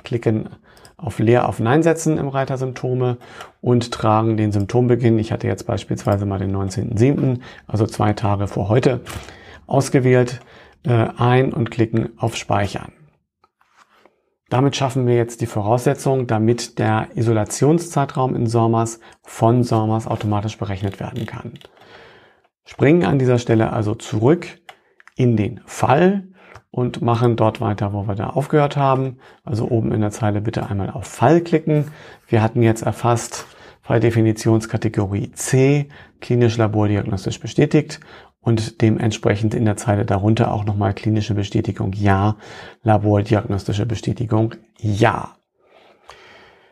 Klicken 0.03 0.49
auf 0.97 1.19
Leer 1.19 1.47
auf 1.47 1.59
Nein 1.59 1.83
setzen 1.83 2.17
im 2.17 2.27
Reiter 2.27 2.57
Symptome 2.57 3.17
und 3.61 3.91
tragen 3.91 4.35
den 4.35 4.51
Symptombeginn, 4.51 5.19
ich 5.19 5.31
hatte 5.31 5.47
jetzt 5.47 5.67
beispielsweise 5.67 6.25
mal 6.25 6.39
den 6.39 6.55
19.07., 6.55 7.39
also 7.67 7.85
zwei 7.85 8.13
Tage 8.13 8.47
vor 8.47 8.67
heute, 8.67 9.01
ausgewählt, 9.67 10.39
äh, 10.83 11.07
ein 11.17 11.53
und 11.53 11.69
klicken 11.69 12.17
auf 12.17 12.35
Speichern. 12.35 12.93
Damit 14.49 14.75
schaffen 14.75 15.05
wir 15.07 15.15
jetzt 15.15 15.41
die 15.41 15.45
Voraussetzung, 15.45 16.25
damit 16.25 16.79
der 16.79 17.09
Isolationszeitraum 17.15 18.33
in 18.33 18.47
SORMAS 18.47 19.01
von 19.23 19.63
SORMAS 19.63 20.07
automatisch 20.07 20.57
berechnet 20.57 20.99
werden 20.99 21.25
kann. 21.25 21.59
Springen 22.63 23.03
an 23.03 23.19
dieser 23.19 23.39
Stelle 23.39 23.73
also 23.73 23.93
zurück 23.93 24.47
in 25.15 25.35
den 25.35 25.61
Fall 25.65 26.27
und 26.71 27.01
machen 27.01 27.35
dort 27.35 27.61
weiter, 27.61 27.93
wo 27.93 28.07
wir 28.07 28.15
da 28.15 28.27
aufgehört 28.29 28.77
haben. 28.77 29.17
Also 29.43 29.69
oben 29.69 29.91
in 29.91 30.01
der 30.01 30.11
Zeile 30.11 30.41
bitte 30.41 30.69
einmal 30.69 30.89
auf 30.89 31.05
Fall 31.05 31.41
klicken. 31.41 31.91
Wir 32.27 32.41
hatten 32.41 32.61
jetzt 32.61 32.83
erfasst 32.83 33.45
Falldefintionskategorie 33.81 35.31
C, 35.31 35.87
klinisch 36.19 36.57
labordiagnostisch 36.57 37.39
bestätigt 37.39 38.01
und 38.41 38.81
dementsprechend 38.81 39.53
in 39.53 39.65
der 39.65 39.77
Zeile 39.77 40.05
darunter 40.05 40.53
auch 40.53 40.65
nochmal 40.65 40.93
klinische 40.93 41.33
Bestätigung 41.33 41.93
Ja, 41.93 42.35
labordiagnostische 42.83 43.85
Bestätigung 43.85 44.55
Ja. 44.77 45.37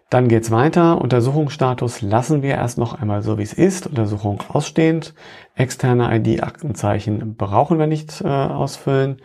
Dann 0.09 0.27
geht's 0.27 0.51
weiter. 0.51 1.01
Untersuchungsstatus 1.01 2.01
lassen 2.01 2.43
wir 2.43 2.51
erst 2.51 2.77
noch 2.77 3.01
einmal 3.01 3.23
so, 3.23 3.37
wie 3.37 3.43
es 3.43 3.53
ist. 3.53 3.87
Untersuchung 3.87 4.43
ausstehend. 4.47 5.15
Externe 5.55 6.15
ID-Aktenzeichen 6.15 7.35
brauchen 7.35 7.79
wir 7.79 7.87
nicht 7.87 8.21
äh, 8.21 8.27
ausfüllen. 8.27 9.17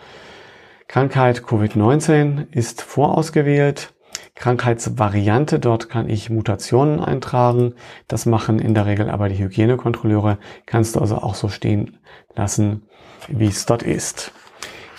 Krankheit 0.90 1.44
Covid-19 1.44 2.49
ist 2.50 2.82
vorausgewählt. 2.82 3.94
Krankheitsvariante, 4.35 5.61
dort 5.61 5.88
kann 5.88 6.09
ich 6.09 6.30
Mutationen 6.30 6.99
eintragen. 6.99 7.75
Das 8.09 8.26
machen 8.26 8.59
in 8.59 8.75
der 8.75 8.87
Regel 8.87 9.09
aber 9.09 9.28
die 9.28 9.38
Hygienekontrolleure. 9.38 10.38
Kannst 10.66 10.97
du 10.97 11.00
also 11.00 11.18
auch 11.18 11.37
so 11.37 11.49
stehen 11.49 11.99
lassen, 12.35 12.82
wie 13.28 13.47
es 13.47 13.66
dort 13.66 13.85
ist. 13.85 14.32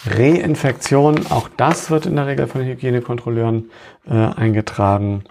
Reinfektion, 0.05 1.27
auch 1.29 1.49
das 1.49 1.91
wird 1.91 2.05
in 2.05 2.15
der 2.15 2.25
Regel 2.25 2.47
von 2.47 2.61
den 2.61 2.69
Hygienekontrolleuren 2.69 3.69
äh, 4.07 4.13
eingetragen. 4.13 5.25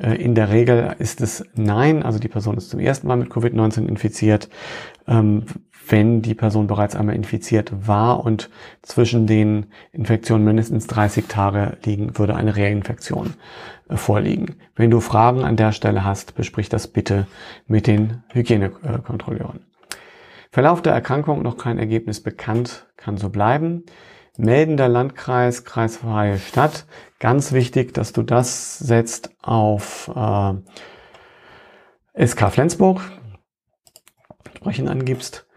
Äh, 0.00 0.14
in 0.14 0.34
der 0.34 0.48
Regel 0.48 0.96
ist 0.98 1.20
es 1.20 1.44
nein, 1.54 2.02
also 2.02 2.18
die 2.18 2.28
Person 2.28 2.56
ist 2.56 2.70
zum 2.70 2.80
ersten 2.80 3.08
Mal 3.08 3.18
mit 3.18 3.28
Covid-19 3.28 3.86
infiziert. 3.86 4.48
Ähm, 5.06 5.44
wenn 5.90 6.22
die 6.22 6.34
Person 6.34 6.66
bereits 6.66 6.94
einmal 6.94 7.14
infiziert 7.14 7.72
war 7.86 8.24
und 8.24 8.50
zwischen 8.82 9.26
den 9.26 9.66
Infektionen 9.92 10.44
mindestens 10.44 10.86
30 10.86 11.26
Tage 11.26 11.76
liegen, 11.84 12.18
würde 12.18 12.36
eine 12.36 12.56
Reinfektion 12.56 13.34
äh, 13.88 13.96
vorliegen. 13.96 14.56
Wenn 14.76 14.90
du 14.90 15.00
Fragen 15.00 15.44
an 15.44 15.56
der 15.56 15.72
Stelle 15.72 16.04
hast, 16.04 16.34
besprich 16.34 16.68
das 16.68 16.88
bitte 16.88 17.26
mit 17.66 17.86
den 17.86 18.22
Hygienekontrolleuren. 18.32 19.60
Verlauf 20.50 20.80
der 20.82 20.94
Erkrankung 20.94 21.42
noch 21.42 21.58
kein 21.58 21.78
Ergebnis 21.78 22.22
bekannt, 22.22 22.86
kann 22.96 23.16
so 23.16 23.28
bleiben. 23.28 23.84
Meldender 24.36 24.88
Landkreis, 24.88 25.64
kreisfreie 25.64 26.38
Stadt. 26.38 26.86
Ganz 27.18 27.52
wichtig, 27.52 27.92
dass 27.92 28.12
du 28.12 28.22
das 28.22 28.78
setzt 28.78 29.30
auf 29.42 30.10
äh, 30.14 30.54
SK 32.24 32.52
Flensburg, 32.52 33.00
entsprechend 34.44 34.88
angibst. 34.88 35.47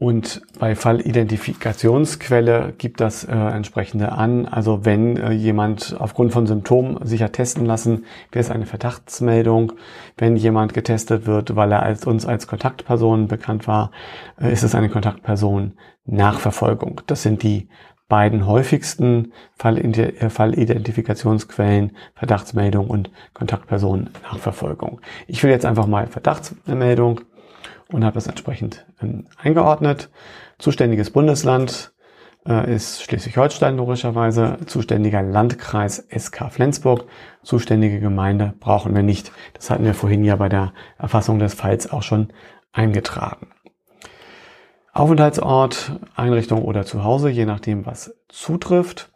Und 0.00 0.42
bei 0.60 0.76
Fallidentifikationsquelle 0.76 2.72
gibt 2.78 3.00
das 3.00 3.24
äh, 3.24 3.32
entsprechende 3.32 4.12
an. 4.12 4.46
Also 4.46 4.84
wenn 4.84 5.16
äh, 5.16 5.32
jemand 5.32 5.96
aufgrund 5.98 6.32
von 6.32 6.46
Symptomen 6.46 7.04
sich 7.04 7.20
hat 7.20 7.32
testen 7.32 7.66
lassen, 7.66 8.04
wäre 8.30 8.44
es 8.44 8.52
eine 8.52 8.64
Verdachtsmeldung. 8.64 9.72
Wenn 10.16 10.36
jemand 10.36 10.72
getestet 10.72 11.26
wird, 11.26 11.56
weil 11.56 11.72
er 11.72 11.82
als 11.82 12.06
uns 12.06 12.26
als 12.26 12.46
Kontaktperson 12.46 13.26
bekannt 13.26 13.66
war, 13.66 13.90
äh, 14.40 14.52
ist 14.52 14.62
es 14.62 14.76
eine 14.76 14.88
Kontaktperson 14.88 15.72
Nachverfolgung. 16.04 17.00
Das 17.08 17.24
sind 17.24 17.42
die 17.42 17.68
beiden 18.08 18.46
häufigsten 18.46 19.32
äh, 19.62 20.30
Fallidentifikationsquellen, 20.30 21.96
Verdachtsmeldung 22.14 22.88
und 22.88 23.10
Kontaktperson 23.34 24.10
Nachverfolgung. 24.22 25.00
Ich 25.26 25.42
will 25.42 25.50
jetzt 25.50 25.66
einfach 25.66 25.88
mal 25.88 26.06
Verdachtsmeldung 26.06 27.22
und 27.92 28.04
habe 28.04 28.14
das 28.14 28.26
entsprechend 28.26 28.86
ähm, 29.02 29.26
eingeordnet. 29.36 30.10
Zuständiges 30.58 31.10
Bundesland 31.10 31.92
äh, 32.46 32.74
ist 32.74 33.02
Schleswig-Holstein 33.02 33.76
logischerweise, 33.76 34.58
zuständiger 34.66 35.22
Landkreis 35.22 36.06
SK 36.16 36.50
Flensburg, 36.50 37.04
zuständige 37.42 38.00
Gemeinde 38.00 38.54
brauchen 38.60 38.94
wir 38.94 39.02
nicht. 39.02 39.32
Das 39.54 39.70
hatten 39.70 39.84
wir 39.84 39.94
vorhin 39.94 40.24
ja 40.24 40.36
bei 40.36 40.48
der 40.48 40.72
Erfassung 40.98 41.38
des 41.38 41.54
Falls 41.54 41.90
auch 41.90 42.02
schon 42.02 42.32
eingetragen. 42.72 43.48
Aufenthaltsort, 44.92 45.92
Einrichtung 46.16 46.64
oder 46.64 46.84
Zuhause, 46.84 47.28
je 47.28 47.46
nachdem, 47.46 47.86
was 47.86 48.14
zutrifft. 48.28 49.12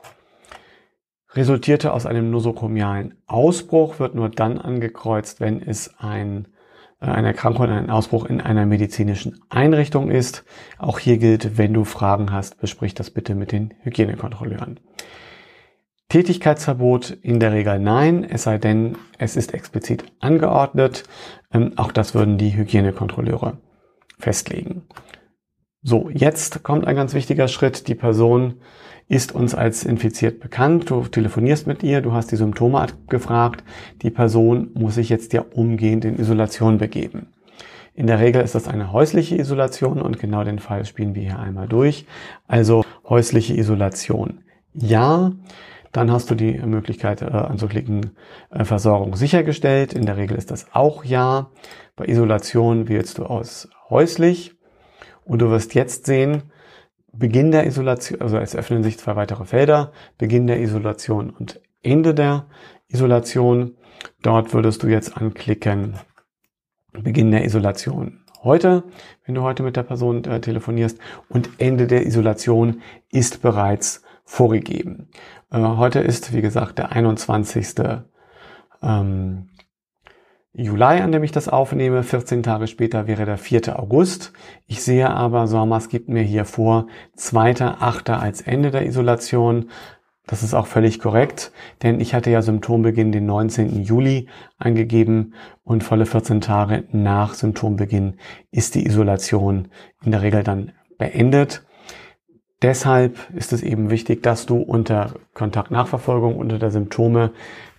Resultierte 1.34 1.92
aus 1.92 2.06
einem 2.06 2.30
nosokomialen 2.30 3.16
Ausbruch, 3.26 3.98
wird 3.98 4.14
nur 4.14 4.28
dann 4.28 4.58
angekreuzt, 4.58 5.40
wenn 5.40 5.60
es 5.60 5.98
ein 5.98 6.46
eine 7.02 7.28
Erkrankung, 7.28 7.66
ein 7.66 7.90
Ausbruch 7.90 8.26
in 8.26 8.40
einer 8.40 8.64
medizinischen 8.64 9.40
Einrichtung 9.48 10.10
ist. 10.10 10.44
Auch 10.78 10.98
hier 10.98 11.18
gilt, 11.18 11.58
wenn 11.58 11.74
du 11.74 11.84
Fragen 11.84 12.32
hast, 12.32 12.60
besprich 12.60 12.94
das 12.94 13.10
bitte 13.10 13.34
mit 13.34 13.52
den 13.52 13.74
Hygienekontrolleuren. 13.82 14.80
Tätigkeitsverbot 16.08 17.10
in 17.10 17.40
der 17.40 17.52
Regel 17.52 17.78
nein, 17.78 18.22
es 18.22 18.42
sei 18.42 18.58
denn, 18.58 18.98
es 19.18 19.36
ist 19.36 19.54
explizit 19.54 20.04
angeordnet. 20.20 21.04
Ähm, 21.52 21.72
auch 21.76 21.90
das 21.90 22.14
würden 22.14 22.38
die 22.38 22.54
Hygienekontrolleure 22.54 23.58
festlegen. 24.18 24.82
So, 25.82 26.10
jetzt 26.10 26.62
kommt 26.62 26.86
ein 26.86 26.94
ganz 26.94 27.14
wichtiger 27.14 27.48
Schritt. 27.48 27.88
Die 27.88 27.94
Person 27.94 28.60
ist 29.12 29.34
uns 29.34 29.54
als 29.54 29.84
infiziert 29.84 30.40
bekannt. 30.40 30.88
Du 30.88 31.02
telefonierst 31.02 31.66
mit 31.66 31.82
ihr, 31.82 32.00
du 32.00 32.12
hast 32.12 32.32
die 32.32 32.36
Symptome 32.36 32.80
abgefragt. 32.80 33.62
Die 34.00 34.08
Person 34.08 34.70
muss 34.72 34.94
sich 34.94 35.10
jetzt 35.10 35.34
ja 35.34 35.44
umgehend 35.52 36.06
in 36.06 36.18
Isolation 36.18 36.78
begeben. 36.78 37.26
In 37.94 38.06
der 38.06 38.20
Regel 38.20 38.40
ist 38.40 38.54
das 38.54 38.68
eine 38.68 38.90
häusliche 38.90 39.36
Isolation 39.36 40.00
und 40.00 40.18
genau 40.18 40.44
den 40.44 40.58
Fall 40.58 40.86
spielen 40.86 41.14
wir 41.14 41.24
hier 41.24 41.38
einmal 41.38 41.68
durch. 41.68 42.06
Also 42.48 42.86
häusliche 43.06 43.54
Isolation. 43.54 44.40
Ja, 44.72 45.32
dann 45.92 46.10
hast 46.10 46.30
du 46.30 46.34
die 46.34 46.54
Möglichkeit 46.54 47.20
äh, 47.20 47.26
anzuklicken, 47.26 48.12
äh, 48.48 48.64
Versorgung 48.64 49.14
sichergestellt. 49.14 49.92
In 49.92 50.06
der 50.06 50.16
Regel 50.16 50.38
ist 50.38 50.50
das 50.50 50.68
auch 50.72 51.04
ja. 51.04 51.50
Bei 51.96 52.06
Isolation 52.06 52.88
wählst 52.88 53.18
du 53.18 53.26
aus 53.26 53.68
häuslich 53.90 54.54
und 55.26 55.42
du 55.42 55.50
wirst 55.50 55.74
jetzt 55.74 56.06
sehen, 56.06 56.44
Beginn 57.12 57.50
der 57.50 57.66
Isolation, 57.66 58.20
also 58.20 58.38
es 58.38 58.56
öffnen 58.56 58.82
sich 58.82 58.98
zwei 58.98 59.16
weitere 59.16 59.44
Felder, 59.44 59.92
Beginn 60.18 60.46
der 60.46 60.60
Isolation 60.60 61.30
und 61.30 61.60
Ende 61.82 62.14
der 62.14 62.46
Isolation. 62.88 63.76
Dort 64.22 64.54
würdest 64.54 64.82
du 64.82 64.88
jetzt 64.88 65.16
anklicken, 65.16 65.94
Beginn 66.92 67.30
der 67.30 67.44
Isolation 67.44 68.22
heute, 68.42 68.84
wenn 69.24 69.34
du 69.34 69.42
heute 69.42 69.62
mit 69.62 69.76
der 69.76 69.82
Person 69.82 70.24
äh, 70.24 70.40
telefonierst 70.40 70.98
und 71.28 71.50
Ende 71.58 71.86
der 71.86 72.06
Isolation 72.06 72.82
ist 73.10 73.42
bereits 73.42 74.02
vorgegeben. 74.24 75.08
Äh, 75.50 75.60
heute 75.60 76.00
ist, 76.00 76.32
wie 76.32 76.42
gesagt, 76.42 76.78
der 76.78 76.92
21. 76.92 77.74
Ähm, 78.82 79.48
Juli, 80.54 81.00
an 81.00 81.12
dem 81.12 81.22
ich 81.22 81.32
das 81.32 81.48
aufnehme. 81.48 82.02
14 82.02 82.42
Tage 82.42 82.66
später 82.66 83.06
wäre 83.06 83.24
der 83.24 83.38
4. 83.38 83.78
August. 83.78 84.32
Ich 84.66 84.82
sehe 84.82 85.08
aber, 85.08 85.46
Sommers 85.46 85.88
gibt 85.88 86.10
mir 86.10 86.22
hier 86.22 86.44
vor, 86.44 86.88
2.8. 87.16 88.12
als 88.12 88.42
Ende 88.42 88.70
der 88.70 88.84
Isolation. 88.84 89.70
Das 90.26 90.42
ist 90.42 90.52
auch 90.52 90.66
völlig 90.66 91.00
korrekt, 91.00 91.52
denn 91.82 92.00
ich 92.00 92.14
hatte 92.14 92.30
ja 92.30 92.42
Symptombeginn 92.42 93.12
den 93.12 93.26
19. 93.26 93.82
Juli 93.82 94.28
angegeben 94.58 95.34
und 95.64 95.82
volle 95.82 96.06
14 96.06 96.40
Tage 96.40 96.84
nach 96.92 97.34
Symptombeginn 97.34 98.18
ist 98.52 98.74
die 98.74 98.86
Isolation 98.86 99.68
in 100.04 100.12
der 100.12 100.22
Regel 100.22 100.44
dann 100.44 100.72
beendet. 100.98 101.64
Deshalb 102.60 103.18
ist 103.34 103.52
es 103.52 103.62
eben 103.62 103.90
wichtig, 103.90 104.22
dass 104.22 104.46
du 104.46 104.58
unter 104.58 105.14
Kontaktnachverfolgung, 105.34 106.36
unter 106.36 106.58
der 106.58 106.70
Symptome, 106.70 107.32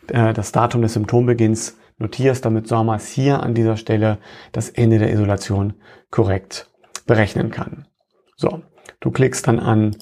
äh, 0.08 0.34
das 0.34 0.52
Datum 0.52 0.82
des 0.82 0.94
Symptombeginns 0.94 1.78
notierst, 2.04 2.46
damit 2.46 2.68
SORMAS 2.68 3.08
hier 3.08 3.42
an 3.42 3.56
dieser 3.56 3.78
Stelle 3.78 4.20
das 4.52 4.70
Ende 4.70 5.00
der 5.00 5.12
Isolation 5.12 5.74
korrekt 6.12 6.70
berechnen 7.08 7.50
kann. 7.50 7.88
So, 8.36 8.62
du 9.00 9.10
klickst 9.10 9.48
dann 9.48 9.60
an 9.60 9.96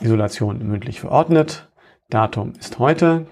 Isolation 0.00 0.58
mündlich 0.66 1.00
verordnet. 1.00 1.70
Datum 2.10 2.54
ist 2.58 2.78
heute. 2.78 3.26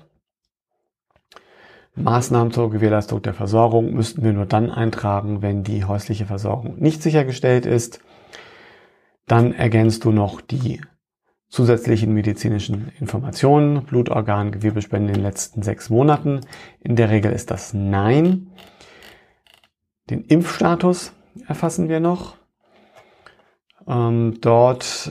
Maßnahmen 1.97 2.53
zur 2.53 2.71
Gewährleistung 2.71 3.21
der 3.21 3.35
Versorgung 3.35 3.93
müssten 3.93 4.23
wir 4.23 4.33
nur 4.33 4.47
dann 4.47 4.71
eintragen, 4.71 5.43
wenn 5.43 5.65
die 5.65 5.85
häusliche 5.85 6.27
Versorgung 6.27 6.79
nicht 6.79 7.03
sichergestellt 7.03 7.67
ist. 7.67 8.01
Dann 9.27 9.53
ergänzt 9.53 10.05
du 10.05 10.13
noch 10.13 10.41
die 10.41 10.81
zusätzlichen 11.51 12.15
medizinischen 12.15 12.93
Informationen, 13.01 13.85
Blutorgan, 13.85 14.53
Gewebespende 14.53 15.09
in 15.09 15.15
den 15.15 15.25
letzten 15.25 15.63
sechs 15.63 15.91
Monaten. 15.91 16.41
In 16.81 16.97
der 16.97 17.11
Regel 17.11 17.33
ist 17.33 17.51
das 17.51 17.75
Nein. 17.75 18.53
Den 20.09 20.23
Impfstatus 20.23 21.13
erfassen 21.47 21.89
wir 21.89 22.01
noch. 22.01 22.37
Ähm, 23.89 24.39
dort 24.41 25.11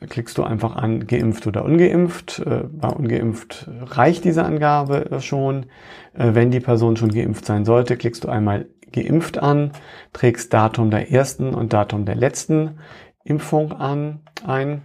äh, 0.00 0.06
klickst 0.06 0.38
du 0.38 0.42
einfach 0.42 0.76
an 0.76 1.06
geimpft 1.06 1.46
oder 1.46 1.64
ungeimpft. 1.64 2.38
Äh, 2.38 2.64
bei 2.70 2.88
ungeimpft 2.88 3.68
reicht 3.82 4.24
diese 4.24 4.44
Angabe 4.44 5.20
schon. 5.20 5.66
Äh, 6.14 6.34
wenn 6.34 6.50
die 6.50 6.60
Person 6.60 6.96
schon 6.96 7.12
geimpft 7.12 7.44
sein 7.44 7.66
sollte, 7.66 7.96
klickst 7.96 8.24
du 8.24 8.28
einmal 8.28 8.66
geimpft 8.92 9.38
an, 9.38 9.72
trägst 10.14 10.54
Datum 10.54 10.90
der 10.90 11.10
ersten 11.10 11.54
und 11.54 11.74
Datum 11.74 12.06
der 12.06 12.14
letzten 12.14 12.78
Impfung 13.24 13.72
an, 13.72 14.20
ein 14.46 14.82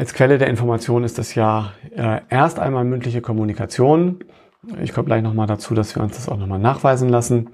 als 0.00 0.14
Quelle 0.14 0.38
der 0.38 0.48
Information 0.48 1.04
ist 1.04 1.18
das 1.18 1.34
ja 1.34 1.74
äh, 1.94 2.22
erst 2.30 2.58
einmal 2.58 2.86
mündliche 2.86 3.20
Kommunikation. 3.20 4.24
Ich 4.82 4.94
komme 4.94 5.04
gleich 5.04 5.22
nochmal 5.22 5.46
dazu, 5.46 5.74
dass 5.74 5.94
wir 5.94 6.02
uns 6.02 6.16
das 6.16 6.26
auch 6.26 6.38
nochmal 6.38 6.58
nachweisen 6.58 7.10
lassen. 7.10 7.50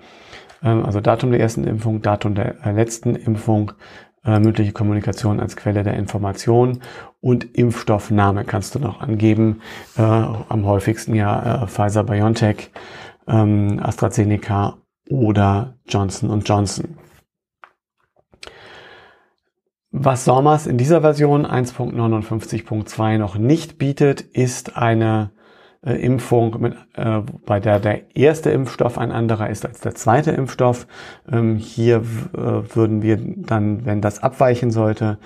Ähm, 0.63 0.85
also 0.85 1.01
Datum 1.01 1.33
der 1.33 1.41
ersten 1.41 1.65
Impfung, 1.65 2.03
Datum 2.03 2.37
der 2.37 2.65
äh, 2.65 2.71
letzten 2.71 3.17
Impfung, 3.17 3.73
äh, 4.25 4.39
mündliche 4.39 4.71
Kommunikation 4.71 5.41
als 5.41 5.57
Quelle 5.57 5.83
der 5.83 5.95
Information 5.95 6.79
und 7.21 7.57
Impfstoffname 7.57 8.45
kannst 8.45 8.77
du 8.77 8.79
noch 8.79 9.01
angeben. 9.01 9.61
Äh, 9.99 10.03
am 10.03 10.67
häufigsten 10.67 11.17
ja 11.17 11.65
äh, 11.65 11.67
Pfizer 11.67 12.05
BioNTech, 12.05 12.71
ähm, 13.27 13.81
AstraZeneca 13.83 14.77
oder 15.11 15.75
Johnson 15.89 16.41
Johnson. 16.43 16.97
Was 19.99 20.27
SORMAS 20.27 20.67
in 20.67 20.77
dieser 20.77 21.01
Version 21.01 21.47
1.59.2 21.47 23.17
noch 23.17 23.39
nicht 23.39 23.79
bietet, 23.79 24.21
ist 24.21 24.77
eine 24.77 25.31
äh, 25.83 25.95
Impfung, 25.95 26.61
mit, 26.61 26.75
äh, 26.93 27.23
bei 27.47 27.61
der 27.61 27.81
der 27.81 28.15
erste 28.15 28.51
Impfstoff 28.51 28.99
ein 28.99 29.11
anderer 29.11 29.49
ist 29.49 29.65
als 29.65 29.81
der 29.81 29.95
zweite 29.95 30.33
Impfstoff. 30.33 30.87
Ähm, 31.33 31.57
hier 31.57 32.03
äh, 32.35 32.77
würden 32.77 33.01
wir 33.01 33.19
dann, 33.19 33.87
wenn 33.87 34.03
das 34.03 34.23
abweichen 34.23 34.71
sollte, 34.71 35.19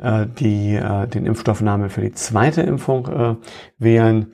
äh, 0.00 0.26
die, 0.26 0.74
äh, 0.74 1.06
den 1.06 1.24
Impfstoffname 1.24 1.88
für 1.88 2.00
die 2.00 2.12
zweite 2.12 2.62
Impfung 2.62 3.06
äh, 3.06 3.36
wählen. 3.78 4.32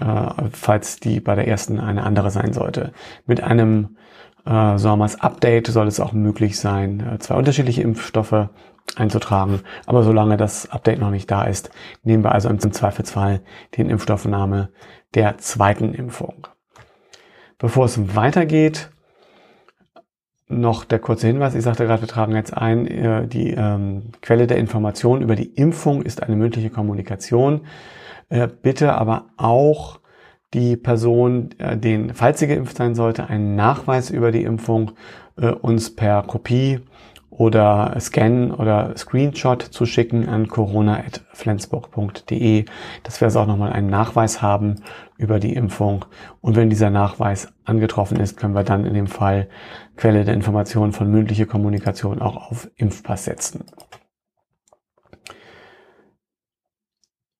äh, 0.00 0.50
falls 0.52 1.00
die 1.00 1.20
bei 1.20 1.34
der 1.34 1.48
ersten 1.48 1.80
eine 1.80 2.04
andere 2.04 2.30
sein 2.30 2.52
sollte. 2.52 2.92
Mit 3.26 3.42
einem 3.42 3.96
äh, 4.44 4.76
SORMAS 4.76 5.20
Update 5.22 5.68
soll 5.68 5.86
es 5.88 6.00
auch 6.00 6.12
möglich 6.12 6.58
sein, 6.58 7.16
zwei 7.20 7.36
unterschiedliche 7.36 7.82
Impfstoffe 7.82 8.48
einzutragen. 8.96 9.60
Aber 9.86 10.02
solange 10.02 10.36
das 10.36 10.70
Update 10.70 11.00
noch 11.00 11.10
nicht 11.10 11.30
da 11.30 11.44
ist, 11.44 11.70
nehmen 12.02 12.24
wir 12.24 12.32
also 12.32 12.48
im 12.48 12.58
Zweifelsfall 12.60 13.40
den 13.76 13.90
Impfstoffname 13.90 14.70
der 15.14 15.38
zweiten 15.38 15.94
Impfung. 15.94 16.46
Bevor 17.58 17.86
es 17.86 18.14
weitergeht, 18.14 18.90
noch 20.48 20.84
der 20.84 20.98
kurze 20.98 21.26
Hinweis. 21.26 21.54
Ich 21.54 21.62
sagte 21.62 21.86
gerade, 21.86 22.02
wir 22.02 22.08
tragen 22.08 22.34
jetzt 22.34 22.56
ein, 22.56 22.86
äh, 22.86 23.26
die 23.26 23.50
ähm, 23.50 24.12
Quelle 24.20 24.46
der 24.46 24.58
Information 24.58 25.22
über 25.22 25.36
die 25.36 25.54
Impfung 25.54 26.02
ist 26.02 26.22
eine 26.22 26.36
mündliche 26.36 26.70
Kommunikation. 26.70 27.62
Äh, 28.28 28.48
bitte 28.48 28.94
aber 28.94 29.26
auch 29.36 30.00
die 30.52 30.76
Person, 30.76 31.50
äh, 31.58 31.76
den, 31.76 32.14
falls 32.14 32.38
sie 32.38 32.46
geimpft 32.46 32.76
sein 32.76 32.94
sollte, 32.94 33.28
einen 33.28 33.56
Nachweis 33.56 34.10
über 34.10 34.30
die 34.32 34.44
Impfung 34.44 34.92
äh, 35.36 35.48
uns 35.48 35.94
per 35.94 36.22
Kopie 36.22 36.80
oder 37.36 37.96
Scan 37.98 38.52
oder 38.52 38.96
Screenshot 38.96 39.60
zu 39.62 39.86
schicken 39.86 40.28
an 40.28 40.46
corona.flensburg.de, 40.48 42.66
dass 43.02 43.20
wir 43.20 43.26
also 43.26 43.40
auch 43.40 43.46
nochmal 43.46 43.72
einen 43.72 43.90
Nachweis 43.90 44.40
haben 44.40 44.76
über 45.16 45.40
die 45.40 45.54
Impfung. 45.54 46.04
Und 46.40 46.54
wenn 46.56 46.70
dieser 46.70 46.90
Nachweis 46.90 47.52
angetroffen 47.64 48.20
ist, 48.20 48.36
können 48.36 48.54
wir 48.54 48.62
dann 48.62 48.84
in 48.84 48.94
dem 48.94 49.08
Fall 49.08 49.48
Quelle 49.96 50.24
der 50.24 50.34
Information 50.34 50.92
von 50.92 51.10
mündliche 51.10 51.46
Kommunikation 51.46 52.22
auch 52.22 52.50
auf 52.50 52.70
Impfpass 52.76 53.24
setzen. 53.24 53.64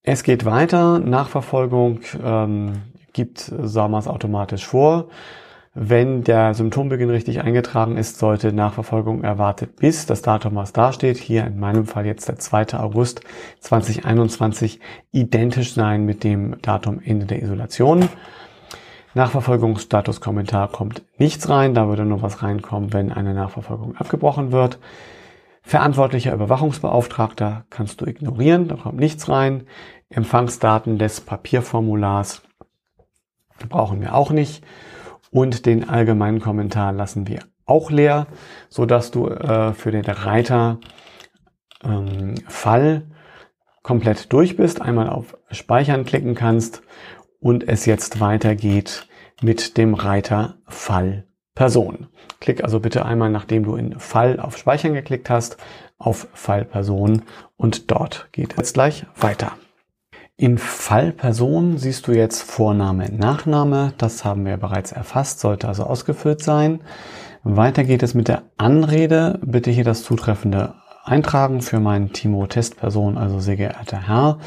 Es 0.02 0.22
geht 0.22 0.44
weiter. 0.44 0.98
Nachverfolgung 0.98 2.00
ähm, 2.22 2.82
gibt 3.12 3.38
SAMAS 3.38 4.06
automatisch 4.06 4.66
vor. 4.66 5.08
Wenn 5.76 6.22
der 6.22 6.54
Symptombeginn 6.54 7.10
richtig 7.10 7.40
eingetragen 7.40 7.96
ist, 7.96 8.20
sollte 8.20 8.52
Nachverfolgung 8.52 9.24
erwartet 9.24 9.74
bis 9.74 10.06
das 10.06 10.22
Datum, 10.22 10.54
was 10.54 10.72
da 10.72 10.92
steht, 10.92 11.16
hier 11.16 11.44
in 11.44 11.58
meinem 11.58 11.84
Fall 11.86 12.06
jetzt 12.06 12.28
der 12.28 12.38
2. 12.38 12.78
August 12.78 13.22
2021, 13.58 14.78
identisch 15.10 15.74
sein 15.74 16.04
mit 16.04 16.22
dem 16.22 16.62
Datum 16.62 17.00
Ende 17.04 17.26
der 17.26 17.42
Isolation. 17.42 18.08
Nachverfolgungsstatus-Kommentar 19.14 20.68
kommt 20.68 21.02
nichts 21.18 21.48
rein, 21.48 21.74
da 21.74 21.88
würde 21.88 22.04
nur 22.04 22.22
was 22.22 22.44
reinkommen, 22.44 22.92
wenn 22.92 23.10
eine 23.10 23.34
Nachverfolgung 23.34 23.96
abgebrochen 23.96 24.52
wird. 24.52 24.78
Verantwortlicher 25.62 26.34
Überwachungsbeauftragter 26.34 27.64
kannst 27.70 28.00
du 28.00 28.06
ignorieren, 28.06 28.68
da 28.68 28.76
kommt 28.76 29.00
nichts 29.00 29.28
rein. 29.28 29.64
Empfangsdaten 30.08 30.98
des 30.98 31.20
Papierformulars 31.20 32.42
brauchen 33.68 34.00
wir 34.00 34.14
auch 34.14 34.30
nicht 34.30 34.64
und 35.34 35.66
den 35.66 35.88
allgemeinen 35.88 36.40
Kommentar 36.40 36.92
lassen 36.92 37.26
wir 37.26 37.40
auch 37.66 37.90
leer, 37.90 38.28
so 38.68 38.86
dass 38.86 39.10
du 39.10 39.26
äh, 39.28 39.72
für 39.72 39.90
den 39.90 40.04
Reiter 40.04 40.78
ähm, 41.82 42.36
Fall 42.46 43.10
komplett 43.82 44.32
durch 44.32 44.56
bist, 44.56 44.80
einmal 44.80 45.10
auf 45.10 45.36
Speichern 45.50 46.04
klicken 46.04 46.36
kannst 46.36 46.82
und 47.40 47.66
es 47.66 47.84
jetzt 47.84 48.20
weitergeht 48.20 49.08
mit 49.42 49.76
dem 49.76 49.94
Reiter 49.94 50.58
Fall 50.68 51.26
Person. 51.56 52.06
Klick 52.38 52.62
also 52.62 52.78
bitte 52.78 53.04
einmal, 53.04 53.30
nachdem 53.30 53.64
du 53.64 53.74
in 53.74 53.98
Fall 53.98 54.38
auf 54.38 54.56
Speichern 54.56 54.94
geklickt 54.94 55.30
hast, 55.30 55.56
auf 55.98 56.28
Fall 56.32 56.64
Person 56.64 57.22
und 57.56 57.90
dort 57.90 58.28
geht 58.30 58.56
es 58.56 58.72
gleich 58.72 59.04
weiter. 59.16 59.52
In 60.36 60.58
Fallperson 60.58 61.78
siehst 61.78 62.08
du 62.08 62.12
jetzt 62.12 62.42
Vorname, 62.42 63.08
Nachname. 63.12 63.92
Das 63.98 64.24
haben 64.24 64.44
wir 64.44 64.56
bereits 64.56 64.90
erfasst, 64.90 65.38
sollte 65.38 65.68
also 65.68 65.84
ausgefüllt 65.84 66.42
sein. 66.42 66.80
Weiter 67.44 67.84
geht 67.84 68.02
es 68.02 68.14
mit 68.14 68.26
der 68.26 68.42
Anrede. 68.56 69.38
Bitte 69.44 69.70
hier 69.70 69.84
das 69.84 70.02
zutreffende 70.02 70.74
eintragen 71.04 71.60
für 71.60 71.78
meinen 71.78 72.12
Timo 72.12 72.48
Testperson, 72.48 73.16
also 73.16 73.38
sehr 73.38 73.54
geehrter 73.54 74.08
Herr. 74.08 74.38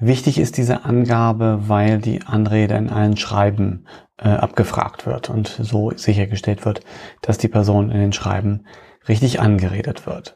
Wichtig 0.00 0.38
ist 0.40 0.56
diese 0.56 0.84
Angabe, 0.84 1.60
weil 1.68 1.98
die 1.98 2.22
Anrede 2.22 2.74
in 2.74 2.90
allen 2.90 3.16
Schreiben 3.16 3.86
äh, 4.16 4.30
abgefragt 4.30 5.06
wird 5.06 5.30
und 5.30 5.46
so 5.46 5.92
sichergestellt 5.94 6.64
wird, 6.64 6.80
dass 7.22 7.38
die 7.38 7.48
Person 7.48 7.92
in 7.92 8.00
den 8.00 8.12
Schreiben 8.12 8.64
richtig 9.06 9.40
angeredet 9.40 10.06
wird. 10.06 10.34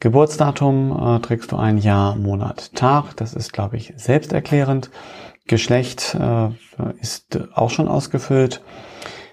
Geburtsdatum 0.00 1.16
äh, 1.16 1.20
trägst 1.20 1.52
du 1.52 1.56
ein 1.56 1.78
Jahr, 1.78 2.16
Monat, 2.16 2.74
Tag. 2.74 3.16
Das 3.16 3.34
ist, 3.34 3.52
glaube 3.52 3.76
ich, 3.76 3.94
selbsterklärend. 3.96 4.90
Geschlecht 5.46 6.16
äh, 6.18 6.48
ist 7.00 7.38
auch 7.54 7.70
schon 7.70 7.88
ausgefüllt. 7.88 8.62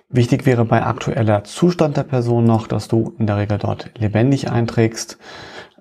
Wichtig 0.10 0.46
wäre 0.46 0.66
bei 0.66 0.84
aktueller 0.84 1.44
Zustand 1.44 1.98
der 1.98 2.04
Person 2.04 2.44
noch, 2.44 2.68
dass 2.68 2.88
du 2.88 3.16
in 3.20 3.28
der 3.28 3.38
Regel 3.38 3.60
dort 3.60 3.92
lebendig 3.98 4.50
einträgst. 4.50 5.18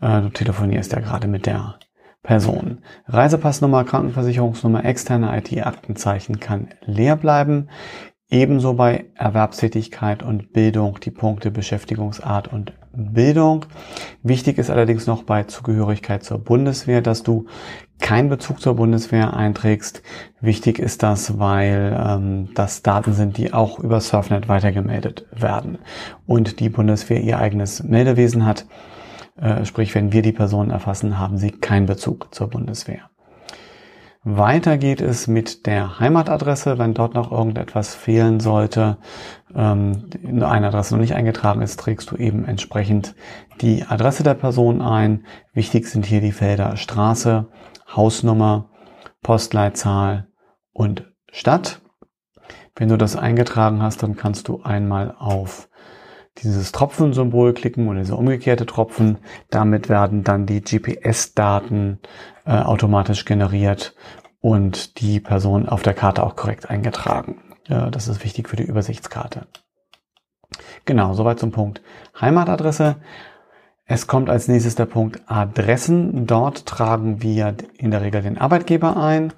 Äh, 0.01 0.21
du 0.23 0.29
telefonierst 0.31 0.93
ja 0.93 1.01
gerade 1.01 1.29
mit 1.29 1.47
der 1.47 1.79
Person. 2.23 2.83
Reisepassnummer, 3.07 3.85
Krankenversicherungsnummer, 3.85 4.85
externe 4.85 5.37
IT-Aktenzeichen 5.39 6.41
kann 6.41 6.69
leer 6.85 7.17
bleiben. 7.17 7.69
Ebenso 8.29 8.75
bei 8.75 9.07
Erwerbstätigkeit 9.15 10.23
und 10.23 10.53
Bildung 10.53 11.01
die 11.01 11.11
Punkte 11.11 11.51
Beschäftigungsart 11.51 12.49
und 12.49 12.75
Bildung. 12.99 13.67
Wichtig 14.23 14.59
ist 14.59 14.71
allerdings 14.71 15.07
noch 15.07 15.23
bei 15.23 15.45
Zugehörigkeit 15.45 16.25
zur 16.25 16.39
Bundeswehr, 16.39 17.01
dass 17.01 17.23
du 17.23 17.47
keinen 18.01 18.29
Bezug 18.29 18.61
zur 18.61 18.77
Bundeswehr 18.77 19.35
einträgst. 19.35 20.03
Wichtig 20.41 20.79
ist 20.79 21.03
das, 21.03 21.39
weil 21.39 21.97
ähm, 21.99 22.49
das 22.55 22.83
Daten 22.83 23.13
sind, 23.13 23.37
die 23.39 23.53
auch 23.53 23.79
über 23.79 24.01
Surfnet 24.01 24.49
weitergemeldet 24.49 25.27
werden 25.33 25.79
und 26.27 26.61
die 26.61 26.69
Bundeswehr 26.69 27.21
ihr 27.21 27.39
eigenes 27.39 27.83
Meldewesen 27.83 28.45
hat. 28.45 28.67
Äh, 29.41 29.65
sprich, 29.65 29.95
wenn 29.95 30.13
wir 30.13 30.23
die 30.23 30.33
Personen 30.33 30.71
erfassen, 30.71 31.19
haben 31.19 31.39
sie 31.39 31.51
keinen 31.51 31.87
Bezug 31.87 32.35
zur 32.35 32.49
Bundeswehr. 32.49 33.11
Weiter 34.25 34.79
geht 34.79 35.01
es 35.01 35.29
mit 35.29 35.67
der 35.67 36.01
Heimatadresse, 36.01 36.79
wenn 36.79 36.93
dort 36.93 37.15
noch 37.15 37.31
irgendetwas 37.31 37.95
fehlen 37.95 38.41
sollte, 38.41 38.99
ähm, 39.55 40.11
eine 40.25 40.49
Adresse 40.49 40.95
noch 40.95 41.01
nicht 41.01 41.15
eingetragen 41.15 41.63
ist, 41.63 41.79
trägst 41.79 42.11
du 42.11 42.17
eben 42.17 42.45
entsprechend 42.45 43.15
die 43.61 43.85
Adresse 43.85 44.25
der 44.25 44.35
Person 44.35 44.83
ein. 44.83 45.25
Wichtig 45.53 45.87
sind 45.87 46.05
hier 46.05 46.21
die 46.21 46.33
Felder 46.33 46.77
Straße, 46.77 47.47
Hausnummer, 47.95 48.71
Postleitzahl 49.23 50.29
und 50.73 51.11
Stadt. 51.31 51.81
Wenn 52.75 52.89
du 52.89 52.97
das 52.97 53.17
eingetragen 53.17 53.83
hast, 53.83 54.03
dann 54.03 54.17
kannst 54.17 54.49
du 54.49 54.63
einmal 54.63 55.15
auf 55.19 55.68
dieses 56.43 56.73
Tropfensymbol 56.73 57.53
klicken 57.53 57.89
oder 57.89 58.01
diese 58.01 58.17
umgekehrte 58.17 58.67
Tropfen. 58.67 59.19
Damit 59.51 59.89
werden 59.89 60.25
dann 60.25 60.47
die 60.47 60.61
GPS-Daten 60.61 61.99
äh, 62.47 62.53
automatisch 62.53 63.25
generiert 63.25 63.95
und 64.41 65.01
die 65.01 65.21
Person 65.21 65.69
auf 65.69 65.83
der 65.83 65.95
Karte 65.95 66.23
auch 66.23 66.37
korrekt 66.37 66.71
eingetragen. 66.71 67.43
Ja, 67.67 67.91
das 67.91 68.09
ist 68.09 68.25
wichtig 68.25 68.49
für 68.49 68.57
die 68.57 68.65
Übersichtskarte. 68.65 69.47
Genau, 70.85 71.13
soweit 71.13 71.39
zum 71.39 71.53
Punkt 71.53 71.83
Heimatadresse. 72.19 72.97
Es 73.85 74.07
kommt 74.07 74.31
als 74.31 74.49
nächstes 74.49 74.75
der 74.75 74.87
Punkt 74.87 75.23
Adressen. 75.27 76.27
Dort 76.27 76.67
tragen 76.67 77.23
wir 77.23 77.55
in 77.79 77.91
der 77.91 78.03
Regel 78.03 78.23
den 78.23 78.39
Arbeitgeber 78.39 78.97
ein. 78.97 79.33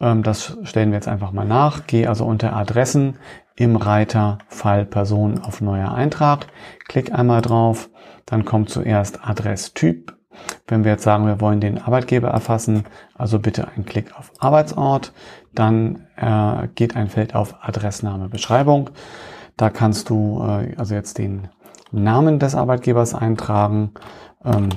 Ähm, 0.00 0.22
das 0.22 0.58
stellen 0.64 0.90
wir 0.90 0.96
jetzt 0.96 1.08
einfach 1.08 1.32
mal 1.32 1.46
nach. 1.46 1.86
Gehe 1.86 2.08
also 2.08 2.24
unter 2.24 2.54
Adressen 2.54 3.16
im 3.56 3.76
Reiter 3.76 4.38
Fall 4.48 4.84
Person 4.84 5.40
auf 5.42 5.60
neuer 5.60 5.92
Eintrag. 5.92 6.46
Klick 6.86 7.12
einmal 7.12 7.42
drauf. 7.42 7.88
Dann 8.26 8.44
kommt 8.44 8.70
zuerst 8.70 9.26
Adresstyp. 9.26 10.14
Wenn 10.68 10.84
wir 10.84 10.92
jetzt 10.92 11.04
sagen, 11.04 11.26
wir 11.26 11.40
wollen 11.40 11.60
den 11.60 11.78
Arbeitgeber 11.78 12.28
erfassen, 12.28 12.84
also 13.14 13.38
bitte 13.38 13.68
einen 13.68 13.86
Klick 13.86 14.16
auf 14.18 14.32
Arbeitsort, 14.38 15.12
dann 15.54 16.06
äh, 16.16 16.68
geht 16.74 16.94
ein 16.94 17.08
Feld 17.08 17.34
auf 17.34 17.54
Adressname 17.62 18.28
Beschreibung. 18.28 18.90
Da 19.56 19.70
kannst 19.70 20.10
du 20.10 20.42
äh, 20.42 20.74
also 20.76 20.94
jetzt 20.94 21.16
den 21.16 21.48
Namen 21.90 22.38
des 22.38 22.54
Arbeitgebers 22.54 23.14
eintragen. 23.14 23.92
Ähm, 24.44 24.68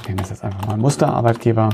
ich 0.00 0.08
nenne 0.08 0.22
das 0.22 0.30
jetzt 0.30 0.42
einfach 0.42 0.66
mal 0.66 0.76
Musterarbeitgeber. 0.76 1.70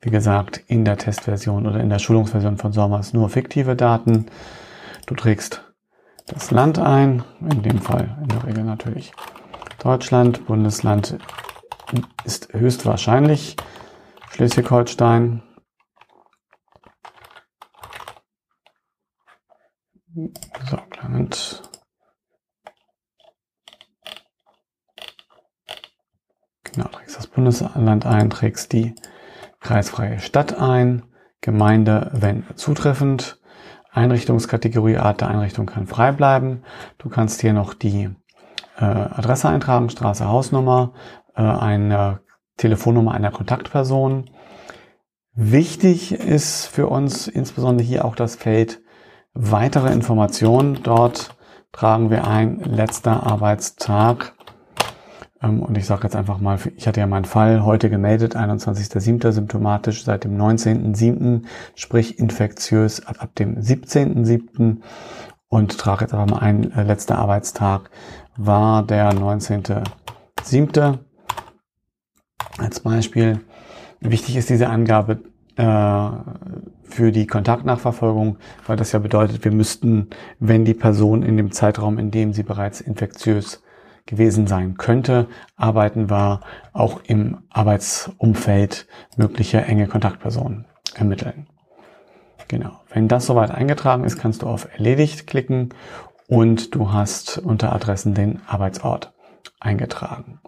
Wie 0.00 0.10
gesagt, 0.10 0.62
in 0.66 0.84
der 0.84 0.96
Testversion 0.96 1.66
oder 1.66 1.80
in 1.80 1.90
der 1.90 1.98
Schulungsversion 1.98 2.56
von 2.56 2.72
SORMAS 2.72 3.12
nur 3.12 3.28
fiktive 3.28 3.76
Daten. 3.76 4.26
Du 5.08 5.14
trägst 5.14 5.64
das 6.26 6.50
Land 6.50 6.78
ein, 6.78 7.24
in 7.40 7.62
dem 7.62 7.80
Fall 7.80 8.18
in 8.20 8.28
der 8.28 8.44
Regel 8.44 8.62
natürlich 8.62 9.14
Deutschland, 9.78 10.44
Bundesland 10.44 11.16
ist 12.24 12.52
höchstwahrscheinlich 12.52 13.56
Schleswig-Holstein. 14.28 15.42
So, 20.68 20.76
Clement. 20.90 21.62
Genau, 26.64 26.88
trägst 26.88 27.16
das 27.16 27.28
Bundesland 27.28 28.04
ein, 28.04 28.28
trägst 28.28 28.74
die 28.74 28.94
kreisfreie 29.60 30.20
Stadt 30.20 30.52
ein, 30.58 31.02
Gemeinde, 31.40 32.10
wenn 32.12 32.44
zutreffend. 32.56 33.40
Einrichtungskategorie, 33.98 34.96
Art 34.96 35.20
der 35.20 35.28
Einrichtung 35.28 35.66
kann 35.66 35.86
frei 35.86 36.12
bleiben. 36.12 36.62
Du 36.98 37.08
kannst 37.08 37.40
hier 37.40 37.52
noch 37.52 37.74
die 37.74 38.10
äh, 38.78 38.84
Adresse 38.84 39.48
eintragen, 39.48 39.90
Straße, 39.90 40.28
Hausnummer, 40.28 40.92
äh, 41.34 41.42
eine 41.42 42.20
Telefonnummer 42.56 43.12
einer 43.12 43.32
Kontaktperson. 43.32 44.30
Wichtig 45.34 46.12
ist 46.12 46.66
für 46.66 46.86
uns 46.86 47.26
insbesondere 47.26 47.86
hier 47.86 48.04
auch 48.04 48.14
das 48.14 48.36
Feld 48.36 48.80
weitere 49.34 49.92
Informationen. 49.92 50.80
Dort 50.82 51.36
tragen 51.72 52.10
wir 52.10 52.26
ein 52.26 52.60
letzter 52.60 53.24
Arbeitstag. 53.24 54.34
Ähm, 55.42 55.62
und 55.62 55.76
ich 55.76 55.86
sage 55.86 56.04
jetzt 56.04 56.16
einfach 56.16 56.38
mal, 56.38 56.58
ich 56.76 56.86
hatte 56.86 57.00
ja 57.00 57.06
meinen 57.06 57.24
Fall 57.24 57.64
heute 57.64 57.90
gemeldet, 57.90 58.36
21.07. 58.36 59.32
symptomatisch 59.32 60.04
seit 60.04 60.24
dem 60.24 60.36
19.07., 60.36 61.42
sprich 61.74 62.18
infektiös 62.18 63.06
ab, 63.06 63.34
dem 63.36 63.56
17.07. 63.56 64.78
Und 65.50 65.78
trage 65.78 66.02
jetzt 66.02 66.12
einfach 66.12 66.28
mal 66.28 66.42
ein, 66.42 66.72
äh, 66.72 66.82
letzter 66.82 67.18
Arbeitstag 67.18 67.90
war 68.36 68.82
der 68.82 69.12
19.07. 69.12 70.98
als 72.58 72.80
Beispiel. 72.80 73.40
Wichtig 74.00 74.36
ist 74.36 74.50
diese 74.50 74.68
Angabe 74.68 75.22
äh, 75.56 76.08
für 76.84 77.12
die 77.12 77.26
Kontaktnachverfolgung, 77.26 78.36
weil 78.66 78.76
das 78.76 78.92
ja 78.92 78.98
bedeutet, 78.98 79.44
wir 79.44 79.52
müssten, 79.52 80.08
wenn 80.38 80.64
die 80.64 80.74
Person 80.74 81.22
in 81.22 81.36
dem 81.36 81.50
Zeitraum, 81.50 81.98
in 81.98 82.10
dem 82.10 82.32
sie 82.32 82.42
bereits 82.42 82.80
infektiös 82.80 83.62
gewesen 84.08 84.48
sein 84.48 84.76
könnte, 84.76 85.28
arbeiten 85.54 86.10
war, 86.10 86.40
auch 86.72 87.00
im 87.04 87.38
Arbeitsumfeld 87.50 88.88
mögliche 89.16 89.60
enge 89.60 89.86
Kontaktpersonen 89.86 90.66
ermitteln. 90.94 91.46
Genau. 92.48 92.80
Wenn 92.88 93.06
das 93.06 93.26
soweit 93.26 93.50
eingetragen 93.50 94.04
ist, 94.04 94.18
kannst 94.18 94.42
du 94.42 94.46
auf 94.46 94.66
Erledigt 94.72 95.26
klicken 95.26 95.68
und 96.26 96.74
du 96.74 96.92
hast 96.92 97.38
unter 97.38 97.72
Adressen 97.72 98.14
den 98.14 98.40
Arbeitsort 98.46 99.12
eingetragen. 99.60 100.40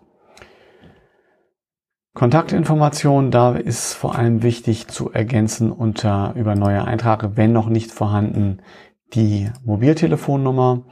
Kontaktinformationen, 2.14 3.30
da 3.30 3.54
ist 3.54 3.94
vor 3.94 4.16
allem 4.16 4.42
wichtig 4.42 4.88
zu 4.88 5.12
ergänzen 5.12 5.70
unter 5.70 6.32
über 6.34 6.56
neue 6.56 6.84
Eintrag, 6.84 7.36
wenn 7.36 7.52
noch 7.52 7.68
nicht 7.68 7.92
vorhanden, 7.92 8.62
die 9.14 9.50
Mobiltelefonnummer 9.64 10.84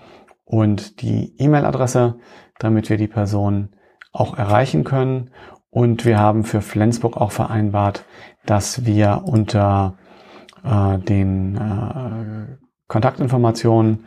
und 0.44 1.02
die 1.02 1.34
E-Mail-Adresse, 1.38 2.18
damit 2.58 2.90
wir 2.90 2.96
die 2.96 3.08
Person 3.08 3.70
auch 4.12 4.36
erreichen 4.36 4.84
können. 4.84 5.30
Und 5.70 6.04
wir 6.04 6.18
haben 6.18 6.44
für 6.44 6.62
Flensburg 6.62 7.16
auch 7.16 7.32
vereinbart, 7.32 8.04
dass 8.46 8.86
wir 8.86 9.22
unter 9.24 9.98
äh, 10.64 10.98
den 10.98 11.56
äh, 11.56 12.67
Kontaktinformationen 12.88 14.06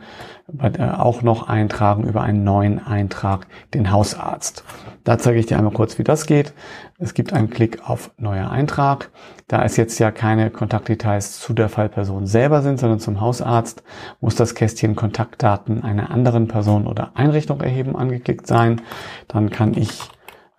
auch 0.78 1.22
noch 1.22 1.48
eintragen 1.48 2.04
über 2.04 2.22
einen 2.22 2.42
neuen 2.42 2.84
Eintrag, 2.84 3.46
den 3.74 3.92
Hausarzt. 3.92 4.64
Da 5.04 5.18
zeige 5.18 5.38
ich 5.38 5.46
dir 5.46 5.56
einmal 5.56 5.72
kurz, 5.72 5.98
wie 5.98 6.04
das 6.04 6.26
geht. 6.26 6.52
Es 6.98 7.14
gibt 7.14 7.32
einen 7.32 7.48
Klick 7.48 7.88
auf 7.88 8.10
Neuer 8.18 8.50
Eintrag. 8.50 9.10
Da 9.46 9.64
es 9.64 9.76
jetzt 9.76 9.98
ja 10.00 10.10
keine 10.10 10.50
Kontaktdetails 10.50 11.38
zu 11.38 11.54
der 11.54 11.68
Fallperson 11.68 12.26
selber 12.26 12.62
sind, 12.62 12.80
sondern 12.80 12.98
zum 12.98 13.20
Hausarzt, 13.20 13.84
muss 14.20 14.34
das 14.34 14.54
Kästchen 14.54 14.96
Kontaktdaten 14.96 15.82
einer 15.82 16.10
anderen 16.10 16.48
Person 16.48 16.86
oder 16.86 17.12
Einrichtung 17.14 17.60
erheben 17.60 17.96
angeklickt 17.96 18.46
sein. 18.46 18.82
Dann 19.28 19.50
kann 19.50 19.74
ich 19.74 20.02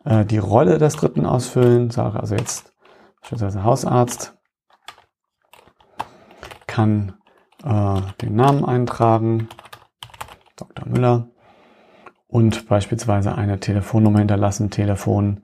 äh, 0.05 0.25
die 0.25 0.38
Rolle 0.38 0.77
des 0.77 0.95
Dritten 0.95 1.25
ausfüllen, 1.25 1.89
sage 1.89 2.19
also 2.19 2.36
jetzt 2.36 2.73
beispielsweise 3.21 3.63
Hausarzt, 3.63 4.38
kann 6.67 7.13
äh, 7.63 8.02
den 8.21 8.36
Namen 8.36 8.65
eintragen, 8.65 9.47
Dr. 10.56 10.88
Müller, 10.88 11.28
und 12.28 12.67
beispielsweise 12.67 13.36
eine 13.36 13.60
Telefonnummer 13.60 14.19
hinterlassen, 14.19 14.71
Telefon. 14.71 15.43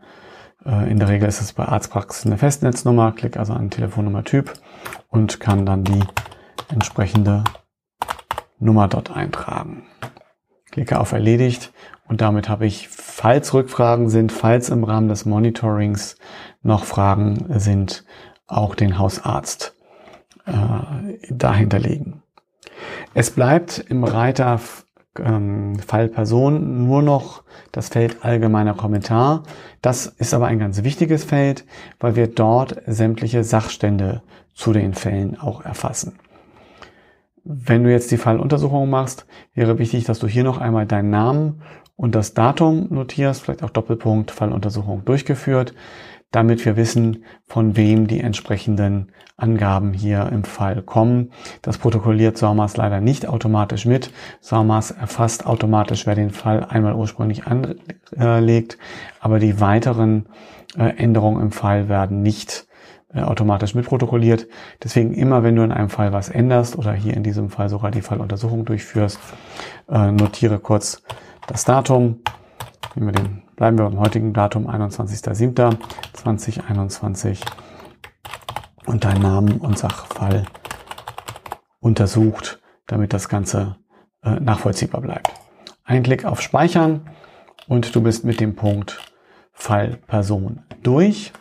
Äh, 0.65 0.89
in 0.91 0.99
der 0.99 1.07
Regel 1.07 1.27
ist 1.29 1.39
es 1.39 1.53
bei 1.53 1.65
Arztpraxen 1.65 2.31
eine 2.31 2.39
Festnetznummer, 2.39 3.11
klick 3.11 3.37
also 3.37 3.53
einen 3.53 3.69
Telefonnummertyp 3.69 4.53
und 5.09 5.39
kann 5.39 5.65
dann 5.65 5.83
die 5.83 6.03
entsprechende 6.69 7.43
Nummer 8.59 8.87
dort 8.87 9.15
eintragen. 9.15 9.83
Klicke 10.71 10.99
auf 10.99 11.11
Erledigt 11.11 11.71
und 12.07 12.21
damit 12.21 12.49
habe 12.49 12.65
ich, 12.65 12.89
falls 12.89 13.53
Rückfragen 13.53 14.09
sind, 14.09 14.31
falls 14.31 14.69
im 14.69 14.83
Rahmen 14.83 15.09
des 15.09 15.25
Monitorings 15.25 16.17
noch 16.63 16.83
Fragen 16.83 17.45
sind, 17.59 18.03
auch 18.47 18.73
den 18.75 18.97
Hausarzt 18.97 19.78
äh, 20.49 21.17
dahinter 21.29 21.79
liegen. 21.79 22.21
Es 23.13 23.31
bleibt 23.31 23.79
im 23.89 24.03
Reiter 24.03 24.59
ähm, 25.17 25.79
Fall 25.79 26.07
Person 26.07 26.85
nur 26.85 27.01
noch 27.01 27.43
das 27.71 27.89
Feld 27.89 28.23
allgemeiner 28.23 28.73
Kommentar. 28.73 29.43
Das 29.81 30.05
ist 30.05 30.33
aber 30.33 30.47
ein 30.47 30.59
ganz 30.59 30.83
wichtiges 30.83 31.23
Feld, 31.23 31.65
weil 31.99 32.15
wir 32.15 32.27
dort 32.27 32.81
sämtliche 32.85 33.43
Sachstände 33.43 34.21
zu 34.53 34.73
den 34.73 34.93
Fällen 34.93 35.39
auch 35.39 35.63
erfassen. 35.63 36.19
Wenn 37.43 37.83
du 37.83 37.91
jetzt 37.91 38.11
die 38.11 38.17
Falluntersuchung 38.17 38.89
machst, 38.89 39.25
wäre 39.53 39.79
wichtig, 39.79 40.03
dass 40.03 40.19
du 40.19 40.27
hier 40.27 40.43
noch 40.43 40.59
einmal 40.59 40.85
deinen 40.85 41.09
Namen 41.09 41.61
und 41.95 42.15
das 42.15 42.33
Datum 42.33 42.87
notierst, 42.89 43.41
vielleicht 43.41 43.63
auch 43.63 43.71
Doppelpunkt 43.71 44.31
Falluntersuchung 44.31 45.03
durchgeführt 45.05 45.73
damit 46.31 46.63
wir 46.65 46.77
wissen, 46.77 47.25
von 47.47 47.75
wem 47.75 48.07
die 48.07 48.19
entsprechenden 48.19 49.11
Angaben 49.35 49.93
hier 49.93 50.29
im 50.31 50.43
Fall 50.43 50.81
kommen. 50.81 51.31
Das 51.61 51.77
protokolliert 51.77 52.37
SORMAS 52.37 52.77
leider 52.77 53.01
nicht 53.01 53.27
automatisch 53.27 53.85
mit. 53.85 54.11
SORMAS 54.41 54.91
erfasst 54.91 55.45
automatisch, 55.45 56.05
wer 56.05 56.15
den 56.15 56.29
Fall 56.29 56.65
einmal 56.65 56.93
ursprünglich 56.93 57.43
anlegt, 57.47 58.77
aber 59.19 59.39
die 59.39 59.59
weiteren 59.59 60.27
äh, 60.77 60.97
Änderungen 60.97 61.41
im 61.41 61.51
Fall 61.51 61.89
werden 61.89 62.21
nicht 62.21 62.67
äh, 63.13 63.21
automatisch 63.21 63.73
mitprotokolliert. 63.73 64.47
Deswegen 64.83 65.13
immer, 65.13 65.41
wenn 65.41 65.55
du 65.55 65.63
in 65.63 65.71
einem 65.71 65.89
Fall 65.89 66.13
was 66.13 66.29
änderst 66.29 66.77
oder 66.77 66.93
hier 66.93 67.15
in 67.15 67.23
diesem 67.23 67.49
Fall 67.49 67.69
sogar 67.69 67.89
die 67.89 68.03
Falluntersuchung 68.03 68.65
durchführst, 68.65 69.19
äh, 69.89 70.11
notiere 70.11 70.59
kurz 70.59 71.01
das 71.47 71.65
Datum. 71.65 72.19
Nehmen 72.95 73.07
wir 73.07 73.23
den 73.23 73.48
Bleiben 73.59 73.77
wir 73.77 73.85
beim 73.89 73.99
heutigen 73.99 74.31
Datum 74.31 74.69
21.07.2021 74.69 77.41
und 78.85 79.03
deinen 79.03 79.21
Namen 79.21 79.57
und 79.57 79.77
Sachfall 79.77 80.45
untersucht, 81.81 82.61
damit 82.87 83.11
das 83.11 83.27
Ganze 83.27 83.75
äh, 84.23 84.39
nachvollziehbar 84.39 85.01
bleibt. 85.01 85.33
Ein 85.83 86.03
Klick 86.03 86.23
auf 86.23 86.39
Speichern 86.39 87.09
und 87.67 87.93
du 87.93 88.01
bist 88.01 88.23
mit 88.23 88.39
dem 88.39 88.55
Punkt 88.55 89.01
Fallperson 89.51 90.63
durch. 90.81 91.33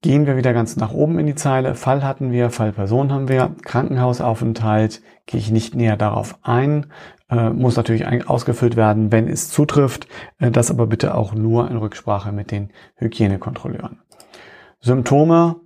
Gehen 0.00 0.26
wir 0.26 0.36
wieder 0.36 0.52
ganz 0.52 0.76
nach 0.76 0.92
oben 0.92 1.18
in 1.18 1.26
die 1.26 1.34
Zeile. 1.34 1.74
Fall 1.74 2.04
hatten 2.04 2.30
wir, 2.30 2.50
Fallperson 2.50 3.12
haben 3.12 3.28
wir, 3.28 3.54
Krankenhausaufenthalt, 3.64 5.02
gehe 5.26 5.40
ich 5.40 5.50
nicht 5.50 5.74
näher 5.74 5.96
darauf 5.96 6.38
ein 6.42 6.86
äh, 7.30 7.50
muss 7.50 7.76
natürlich 7.76 8.06
ausgefüllt 8.28 8.76
werden, 8.76 9.12
wenn 9.12 9.28
es 9.28 9.50
zutrifft. 9.50 10.08
Äh, 10.38 10.50
das 10.50 10.70
aber 10.70 10.86
bitte 10.86 11.14
auch 11.14 11.34
nur 11.34 11.70
in 11.70 11.76
Rücksprache 11.76 12.32
mit 12.32 12.50
den 12.50 12.70
Hygienekontrolleuren. 12.96 14.00
Symptome 14.80 15.56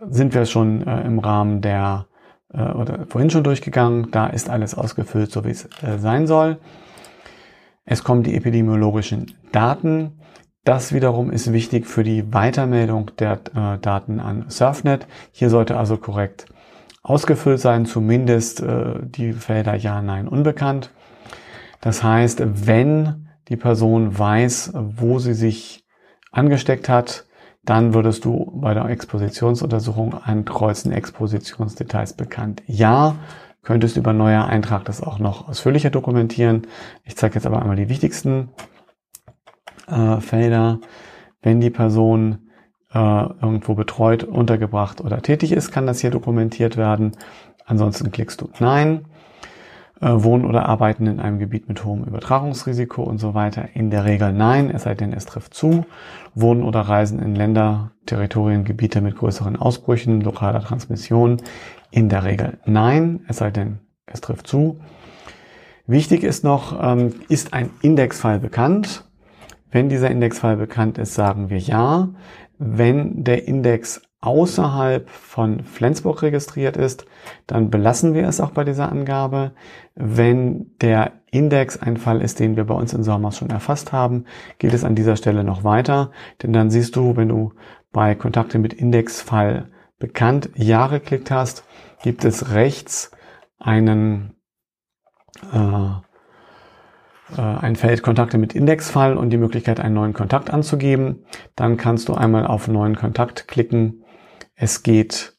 sind 0.00 0.34
wir 0.34 0.46
schon 0.46 0.86
äh, 0.86 1.02
im 1.02 1.18
Rahmen 1.18 1.60
der 1.60 2.06
äh, 2.52 2.72
oder 2.72 3.06
vorhin 3.06 3.30
schon 3.30 3.44
durchgegangen. 3.44 4.10
Da 4.10 4.26
ist 4.26 4.50
alles 4.50 4.74
ausgefüllt, 4.74 5.30
so 5.30 5.44
wie 5.44 5.50
es 5.50 5.64
äh, 5.82 5.98
sein 5.98 6.26
soll. 6.26 6.58
Es 7.84 8.04
kommen 8.04 8.22
die 8.22 8.36
epidemiologischen 8.36 9.34
Daten. 9.50 10.20
Das 10.64 10.92
wiederum 10.92 11.32
ist 11.32 11.52
wichtig 11.52 11.86
für 11.86 12.04
die 12.04 12.32
Weitermeldung 12.32 13.10
der 13.18 13.40
äh, 13.54 13.78
Daten 13.78 14.20
an 14.20 14.44
Surfnet. 14.48 15.08
Hier 15.32 15.50
sollte 15.50 15.76
also 15.76 15.96
korrekt 15.96 16.46
ausgefüllt 17.02 17.58
sein, 17.58 17.84
zumindest 17.84 18.60
äh, 18.60 18.94
die 19.02 19.32
Felder 19.32 19.74
Ja, 19.74 20.00
Nein, 20.02 20.28
Unbekannt. 20.28 20.90
Das 21.80 22.04
heißt, 22.04 22.42
wenn 22.66 23.28
die 23.48 23.56
Person 23.56 24.16
weiß, 24.16 24.72
wo 24.74 25.18
sie 25.18 25.34
sich 25.34 25.84
angesteckt 26.30 26.88
hat, 26.88 27.24
dann 27.64 27.92
würdest 27.92 28.24
du 28.24 28.52
bei 28.54 28.72
der 28.72 28.84
Expositionsuntersuchung 28.84 30.14
ankreuzen, 30.14 30.92
Expositionsdetails 30.92 32.12
bekannt. 32.12 32.62
Ja, 32.66 33.16
könntest 33.62 33.96
über 33.96 34.12
neuer 34.12 34.46
Eintrag 34.46 34.84
das 34.84 35.02
auch 35.02 35.18
noch 35.18 35.48
ausführlicher 35.48 35.90
dokumentieren. 35.90 36.68
Ich 37.04 37.16
zeige 37.16 37.34
jetzt 37.34 37.46
aber 37.46 37.60
einmal 37.60 37.76
die 37.76 37.88
wichtigsten 37.88 38.50
äh, 39.88 40.20
Felder. 40.20 40.80
Wenn 41.42 41.60
die 41.60 41.70
Person 41.70 42.50
äh, 42.92 42.98
irgendwo 42.98 43.74
betreut, 43.74 44.24
untergebracht 44.24 45.00
oder 45.00 45.22
tätig 45.22 45.52
ist, 45.52 45.72
kann 45.72 45.86
das 45.86 46.00
hier 46.00 46.10
dokumentiert 46.10 46.76
werden. 46.76 47.12
Ansonsten 47.64 48.10
klickst 48.10 48.40
du 48.40 48.48
Nein. 48.58 49.06
äh, 50.00 50.08
wohnen 50.10 50.44
oder 50.44 50.66
arbeiten 50.66 51.06
in 51.06 51.20
einem 51.20 51.38
Gebiet 51.38 51.68
mit 51.68 51.84
hohem 51.84 52.04
Übertragungsrisiko 52.04 53.02
und 53.02 53.18
so 53.18 53.34
weiter. 53.34 53.68
In 53.74 53.90
der 53.90 54.04
Regel 54.04 54.32
nein, 54.32 54.70
es 54.70 54.82
sei 54.82 54.94
denn, 54.94 55.12
es 55.12 55.26
trifft 55.26 55.54
zu. 55.54 55.86
Wohnen 56.34 56.62
oder 56.62 56.80
reisen 56.80 57.18
in 57.20 57.34
Länder, 57.34 57.92
Territorien, 58.06 58.64
Gebiete 58.64 59.00
mit 59.00 59.16
größeren 59.16 59.56
Ausbrüchen, 59.56 60.20
lokaler 60.20 60.60
Transmission. 60.60 61.38
In 61.90 62.08
der 62.08 62.24
Regel 62.24 62.58
nein, 62.66 63.20
es 63.28 63.38
sei 63.38 63.50
denn, 63.50 63.78
es 64.06 64.20
trifft 64.20 64.46
zu. 64.46 64.80
Wichtig 65.86 66.24
ist 66.24 66.44
noch, 66.44 66.78
ähm, 66.82 67.14
ist 67.28 67.52
ein 67.52 67.70
Indexfall 67.80 68.38
bekannt? 68.38 69.04
Wenn 69.72 69.88
dieser 69.88 70.10
Indexfall 70.10 70.56
bekannt 70.56 70.98
ist, 70.98 71.14
sagen 71.14 71.50
wir 71.50 71.58
ja. 71.58 72.10
Wenn 72.58 73.24
der 73.24 73.48
Index 73.48 74.02
außerhalb 74.20 75.10
von 75.10 75.64
Flensburg 75.64 76.22
registriert 76.22 76.76
ist, 76.76 77.06
dann 77.48 77.70
belassen 77.70 78.14
wir 78.14 78.28
es 78.28 78.40
auch 78.40 78.50
bei 78.50 78.62
dieser 78.62 78.92
Angabe. 78.92 79.52
Wenn 79.96 80.76
der 80.80 81.12
Index 81.32 81.82
ein 81.82 81.96
Fall 81.96 82.22
ist, 82.22 82.38
den 82.38 82.54
wir 82.54 82.64
bei 82.64 82.74
uns 82.74 82.92
in 82.92 83.02
Sommers 83.02 83.38
schon 83.38 83.50
erfasst 83.50 83.92
haben, 83.92 84.26
geht 84.58 84.74
es 84.74 84.84
an 84.84 84.94
dieser 84.94 85.16
Stelle 85.16 85.42
noch 85.42 85.64
weiter, 85.64 86.12
denn 86.42 86.52
dann 86.52 86.70
siehst 86.70 86.94
du, 86.94 87.16
wenn 87.16 87.30
du 87.30 87.52
bei 87.90 88.14
Kontakte 88.14 88.58
mit 88.58 88.74
Indexfall 88.74 89.70
bekannt 89.98 90.50
Ja 90.54 90.86
geklickt 90.86 91.30
hast, 91.30 91.64
gibt 92.02 92.24
es 92.24 92.52
rechts 92.52 93.10
einen 93.58 94.34
äh, 95.52 96.11
ein 97.38 97.76
Feld 97.76 98.02
Kontakte 98.02 98.38
mit 98.38 98.54
Indexfall 98.54 99.16
und 99.16 99.30
die 99.30 99.38
Möglichkeit, 99.38 99.80
einen 99.80 99.94
neuen 99.94 100.12
Kontakt 100.12 100.50
anzugeben. 100.50 101.24
Dann 101.56 101.76
kannst 101.76 102.08
du 102.08 102.14
einmal 102.14 102.46
auf 102.46 102.68
neuen 102.68 102.96
Kontakt 102.96 103.48
klicken. 103.48 104.04
Es 104.54 104.82
geht 104.82 105.34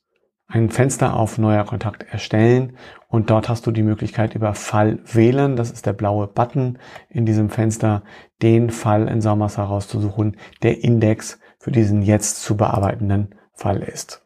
ein 0.48 0.70
Fenster 0.70 1.16
auf 1.16 1.38
neuer 1.38 1.64
Kontakt 1.66 2.04
erstellen 2.04 2.78
und 3.08 3.30
dort 3.30 3.50
hast 3.50 3.66
du 3.66 3.72
die 3.72 3.84
Möglichkeit 3.84 4.36
über 4.36 4.54
Fall 4.54 5.00
wählen. 5.06 5.56
Das 5.56 5.72
ist 5.72 5.86
der 5.86 5.94
blaue 5.94 6.28
Button 6.28 6.78
in 7.10 7.26
diesem 7.26 7.50
Fenster, 7.50 8.04
den 8.42 8.70
Fall 8.70 9.08
in 9.08 9.22
Sommers 9.22 9.58
herauszusuchen, 9.58 10.38
der 10.62 10.84
Index 10.84 11.40
für 11.60 11.72
diesen 11.72 12.02
jetzt 12.02 12.44
zu 12.44 12.58
bearbeitenden 12.58 13.36
Fall 13.54 13.82
ist. 13.82 14.24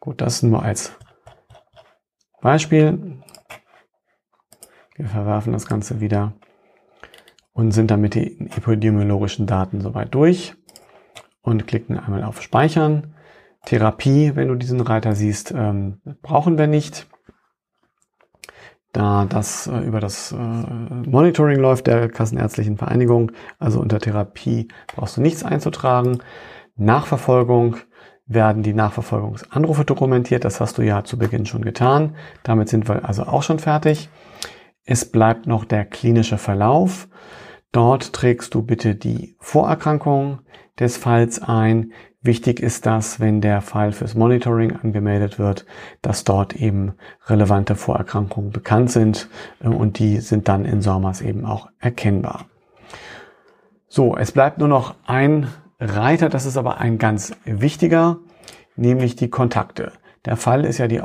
Gut, 0.00 0.20
das 0.20 0.42
nur 0.42 0.62
als 0.62 0.92
Beispiel. 2.40 3.18
Wir 4.98 5.06
verwerfen 5.06 5.52
das 5.52 5.66
Ganze 5.66 6.00
wieder 6.00 6.32
und 7.52 7.70
sind 7.70 7.90
damit 7.90 8.14
die 8.14 8.40
epidemiologischen 8.40 9.46
Daten 9.46 9.80
soweit 9.80 10.12
durch 10.12 10.54
und 11.40 11.68
klicken 11.68 11.98
einmal 11.98 12.24
auf 12.24 12.42
Speichern. 12.42 13.14
Therapie, 13.64 14.32
wenn 14.34 14.48
du 14.48 14.56
diesen 14.56 14.80
Reiter 14.80 15.14
siehst, 15.14 15.52
ähm, 15.52 16.00
brauchen 16.20 16.58
wir 16.58 16.66
nicht. 16.66 17.06
Da 18.92 19.24
das 19.24 19.68
äh, 19.68 19.78
über 19.80 20.00
das 20.00 20.32
äh, 20.32 20.36
Monitoring 20.36 21.60
läuft 21.60 21.86
der 21.86 22.08
Kassenärztlichen 22.08 22.76
Vereinigung, 22.76 23.30
also 23.58 23.80
unter 23.80 24.00
Therapie 24.00 24.68
brauchst 24.88 25.16
du 25.16 25.20
nichts 25.20 25.44
einzutragen. 25.44 26.18
Nachverfolgung 26.76 27.76
werden 28.26 28.62
die 28.62 28.74
Nachverfolgungsanrufe 28.74 29.84
dokumentiert. 29.84 30.44
Das 30.44 30.60
hast 30.60 30.78
du 30.78 30.82
ja 30.82 31.04
zu 31.04 31.18
Beginn 31.18 31.46
schon 31.46 31.62
getan. 31.62 32.16
Damit 32.42 32.68
sind 32.68 32.88
wir 32.88 33.08
also 33.08 33.24
auch 33.24 33.42
schon 33.42 33.58
fertig. 33.58 34.08
Es 34.90 35.04
bleibt 35.04 35.46
noch 35.46 35.66
der 35.66 35.84
klinische 35.84 36.38
Verlauf. 36.38 37.08
Dort 37.72 38.14
trägst 38.14 38.54
du 38.54 38.62
bitte 38.62 38.94
die 38.94 39.36
Vorerkrankung 39.38 40.38
des 40.80 40.96
Falls 40.96 41.42
ein. 41.42 41.92
Wichtig 42.22 42.58
ist 42.58 42.86
das, 42.86 43.20
wenn 43.20 43.42
der 43.42 43.60
Fall 43.60 43.92
fürs 43.92 44.14
Monitoring 44.14 44.74
angemeldet 44.74 45.38
wird, 45.38 45.66
dass 46.00 46.24
dort 46.24 46.56
eben 46.56 46.94
relevante 47.26 47.76
Vorerkrankungen 47.76 48.50
bekannt 48.50 48.90
sind 48.90 49.28
äh, 49.60 49.68
und 49.68 49.98
die 49.98 50.20
sind 50.20 50.48
dann 50.48 50.64
in 50.64 50.80
SORMAS 50.80 51.20
eben 51.20 51.44
auch 51.44 51.68
erkennbar. 51.78 52.46
So, 53.88 54.16
es 54.16 54.32
bleibt 54.32 54.56
nur 54.56 54.68
noch 54.68 54.94
ein 55.04 55.48
Reiter, 55.78 56.30
das 56.30 56.46
ist 56.46 56.56
aber 56.56 56.78
ein 56.78 56.96
ganz 56.96 57.36
wichtiger, 57.44 58.20
nämlich 58.74 59.16
die 59.16 59.28
Kontakte. 59.28 59.92
Der 60.24 60.36
Fall 60.36 60.64
ist 60.64 60.78
ja 60.78 60.88
die 60.88 61.02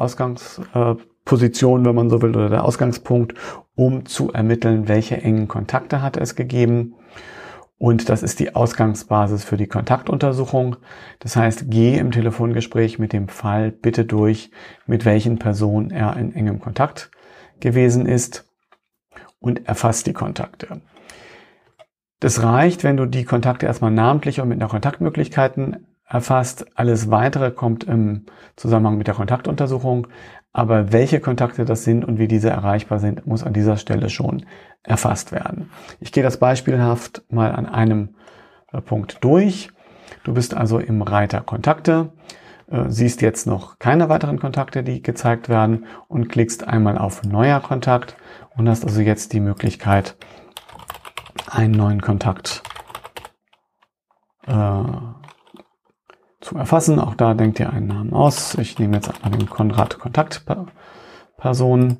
Ausgangsposition, 1.23 1.85
wenn 1.85 1.95
man 1.95 2.09
so 2.09 2.21
will, 2.21 2.35
oder 2.35 2.49
der 2.49 2.65
Ausgangspunkt, 2.65 3.33
um 3.75 4.05
zu 4.05 4.31
ermitteln, 4.33 4.87
welche 4.87 5.17
engen 5.17 5.47
Kontakte 5.47 6.01
hat 6.01 6.17
es 6.17 6.35
gegeben. 6.35 6.95
Und 7.77 8.09
das 8.09 8.23
ist 8.23 8.39
die 8.39 8.55
Ausgangsbasis 8.55 9.43
für 9.43 9.57
die 9.57 9.67
Kontaktuntersuchung. 9.67 10.75
Das 11.19 11.35
heißt, 11.35 11.65
geh 11.69 11.97
im 11.97 12.11
Telefongespräch 12.11 12.99
mit 12.99 13.13
dem 13.13 13.29
Fall 13.29 13.71
bitte 13.71 14.05
durch, 14.05 14.51
mit 14.85 15.05
welchen 15.05 15.39
Personen 15.39 15.91
er 15.91 16.15
in 16.17 16.33
engem 16.33 16.59
Kontakt 16.59 17.09
gewesen 17.59 18.05
ist 18.05 18.45
und 19.39 19.67
erfasst 19.67 20.07
die 20.07 20.13
Kontakte. 20.13 20.81
Das 22.19 22.43
reicht, 22.43 22.83
wenn 22.83 22.97
du 22.97 23.05
die 23.05 23.25
Kontakte 23.25 23.65
erstmal 23.65 23.91
namentlich 23.91 24.39
und 24.39 24.49
mit 24.49 24.61
einer 24.61 24.69
Kontaktmöglichkeiten 24.69 25.87
erfasst. 26.07 26.65
Alles 26.75 27.09
weitere 27.11 27.51
kommt 27.51 27.83
im 27.85 28.25
Zusammenhang 28.55 28.97
mit 28.97 29.07
der 29.07 29.15
Kontaktuntersuchung. 29.15 30.07
Aber 30.53 30.93
welche 30.93 31.19
Kontakte 31.19 31.65
das 31.65 31.83
sind 31.83 32.05
und 32.05 32.19
wie 32.19 32.27
diese 32.27 32.51
erreichbar 32.51 32.99
sind, 32.99 33.25
muss 33.25 33.43
an 33.43 33.53
dieser 33.53 33.77
Stelle 33.77 34.09
schon 34.09 34.45
erfasst 34.83 35.31
werden. 35.31 35.71
Ich 35.99 36.11
gehe 36.11 36.23
das 36.23 36.37
beispielhaft 36.37 37.23
mal 37.29 37.51
an 37.51 37.65
einem 37.65 38.09
äh, 38.71 38.79
Punkt 38.79 39.17
durch. 39.21 39.69
Du 40.23 40.33
bist 40.33 40.53
also 40.53 40.77
im 40.77 41.01
Reiter 41.01 41.41
Kontakte, 41.41 42.13
äh, 42.69 42.83
siehst 42.87 43.21
jetzt 43.21 43.47
noch 43.47 43.79
keine 43.79 44.09
weiteren 44.09 44.39
Kontakte, 44.39 44.83
die 44.83 45.01
gezeigt 45.01 45.49
werden 45.49 45.85
und 46.07 46.29
klickst 46.29 46.67
einmal 46.67 46.99
auf 46.99 47.23
Neuer 47.23 47.59
Kontakt 47.59 48.15
und 48.55 48.69
hast 48.69 48.85
also 48.85 49.01
jetzt 49.01 49.33
die 49.33 49.39
Möglichkeit, 49.39 50.15
einen 51.49 51.73
neuen 51.73 52.01
Kontakt 52.01 52.61
äh, 54.47 54.83
zu 56.43 56.57
erfassen. 56.57 56.99
Auch 56.99 57.15
da 57.15 57.33
denkt 57.33 57.59
ihr 57.59 57.71
einen 57.71 57.87
Namen 57.87 58.13
aus. 58.13 58.55
Ich 58.55 58.77
nehme 58.79 58.95
jetzt 58.97 59.11
einmal 59.23 59.39
den 59.39 59.49
Konrad 59.49 59.97
Kontaktperson, 59.99 61.97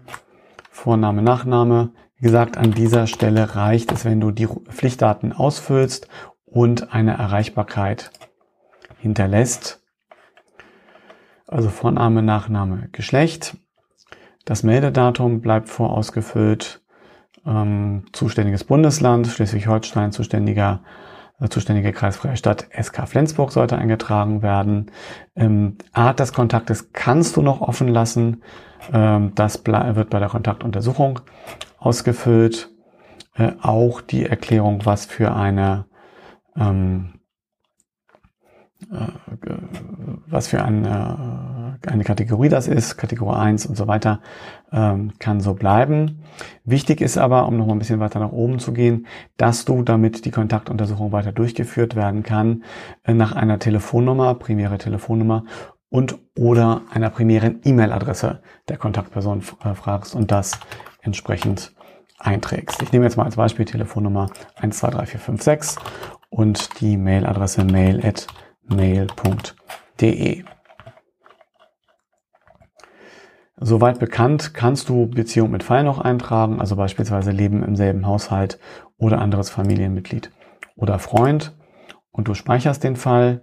Vorname, 0.70 1.22
Nachname. 1.22 1.92
Wie 2.18 2.24
gesagt, 2.24 2.58
an 2.58 2.72
dieser 2.72 3.08
Stelle 3.08 3.56
reicht 3.56 3.92
es, 3.92 4.06
wenn 4.06 4.20
du 4.20 4.32
die 4.32 4.48
Pflichtdaten 4.48 5.34
ausfüllst 5.34 6.08
und 6.46 6.94
eine 6.94 7.18
Erreichbarkeit 7.18 8.12
hinterlässt. 9.00 9.82
Also 11.48 11.70
Vorname, 11.70 12.24
Nachname, 12.24 12.90
Geschlecht. 12.92 13.58
Das 14.46 14.64
Meldedatum 14.64 15.42
bleibt 15.42 15.70
vorausgefüllt. 15.70 16.82
Ähm, 17.46 18.06
zuständiges 18.14 18.64
Bundesland, 18.64 19.28
Schleswig-Holstein, 19.28 20.14
zuständiger 20.14 20.82
zuständige 21.50 21.92
kreisfreie 21.92 22.38
Stadt 22.38 22.68
SK 22.80 23.08
Flensburg 23.08 23.52
sollte 23.52 23.78
eingetragen 23.78 24.42
werden. 24.42 24.92
Ähm, 25.36 25.78
Art 25.92 26.20
des 26.20 26.34
Kontaktes 26.34 26.92
kannst 26.94 27.38
du 27.38 27.42
noch 27.42 27.62
offen 27.62 27.88
lassen. 27.88 28.44
Ähm, 28.92 29.32
das 29.36 29.64
wird 29.66 30.10
bei 30.10 30.20
der 30.20 30.30
Kontaktuntersuchung 30.30 31.20
ausgefüllt. 31.78 32.70
Äh, 33.36 33.54
auch 33.62 34.02
die 34.02 34.26
Erklärung, 34.26 34.86
was 34.86 35.06
für 35.06 35.36
eine 35.36 35.86
ähm, 36.56 37.14
äh, 37.16 37.23
was 40.28 40.48
für 40.48 40.64
eine, 40.64 41.80
eine 41.86 42.04
Kategorie 42.04 42.50
das 42.50 42.68
ist, 42.68 42.98
Kategorie 42.98 43.36
1 43.36 43.66
und 43.66 43.76
so 43.76 43.88
weiter, 43.88 44.20
ähm, 44.72 45.14
kann 45.20 45.42
so 45.42 45.54
bleiben. 45.54 46.24
Wichtig 46.66 47.02
ist 47.02 47.18
aber, 47.18 47.48
um 47.48 47.58
noch 47.58 47.68
mal 47.68 47.74
ein 47.74 47.80
bisschen 47.80 48.00
weiter 48.00 48.20
nach 48.20 48.32
oben 48.32 48.60
zu 48.60 48.74
gehen, 48.74 49.08
dass 49.38 49.66
du, 49.66 49.84
damit 49.84 50.26
die 50.26 50.32
Kontaktuntersuchung 50.32 51.12
weiter 51.12 51.32
durchgeführt 51.32 51.96
werden 51.96 52.24
kann, 52.24 52.64
äh, 53.04 53.14
nach 53.14 53.34
einer 53.34 53.60
Telefonnummer, 53.60 54.36
primäre 54.36 54.78
Telefonnummer 54.78 55.46
und 55.90 56.18
oder 56.36 56.82
einer 56.92 57.12
primären 57.12 57.60
E-Mail-Adresse 57.64 58.42
der 58.68 58.78
Kontaktperson 58.78 59.44
äh, 59.64 59.76
fragst 59.76 60.16
und 60.16 60.32
das 60.32 60.60
entsprechend 61.02 61.74
einträgst. 62.18 62.82
Ich 62.82 62.92
nehme 62.92 63.06
jetzt 63.06 63.18
mal 63.18 63.26
als 63.26 63.36
Beispiel 63.36 63.66
Telefonnummer 63.66 64.30
123456 64.56 65.84
und 66.30 66.80
die 66.82 66.98
Mailadresse 66.98 67.64
mail 67.64 68.04
at 68.04 68.28
mail.de. 68.66 70.44
Soweit 73.58 74.00
bekannt 74.00 74.54
kannst 74.54 74.90
du 74.90 75.08
Beziehung 75.08 75.52
mit 75.52 75.64
Fall 75.64 75.84
noch 75.84 76.00
eintragen, 76.00 76.60
also 76.60 76.76
beispielsweise 76.76 77.32
Leben 77.32 77.64
im 77.64 77.76
selben 77.76 78.06
Haushalt 78.06 78.60
oder 78.98 79.20
anderes 79.20 79.50
Familienmitglied 79.50 80.32
oder 80.76 81.00
Freund 81.00 81.56
und 82.12 82.28
du 82.28 82.34
speicherst 82.34 82.84
den 82.84 82.96
Fall. 82.96 83.42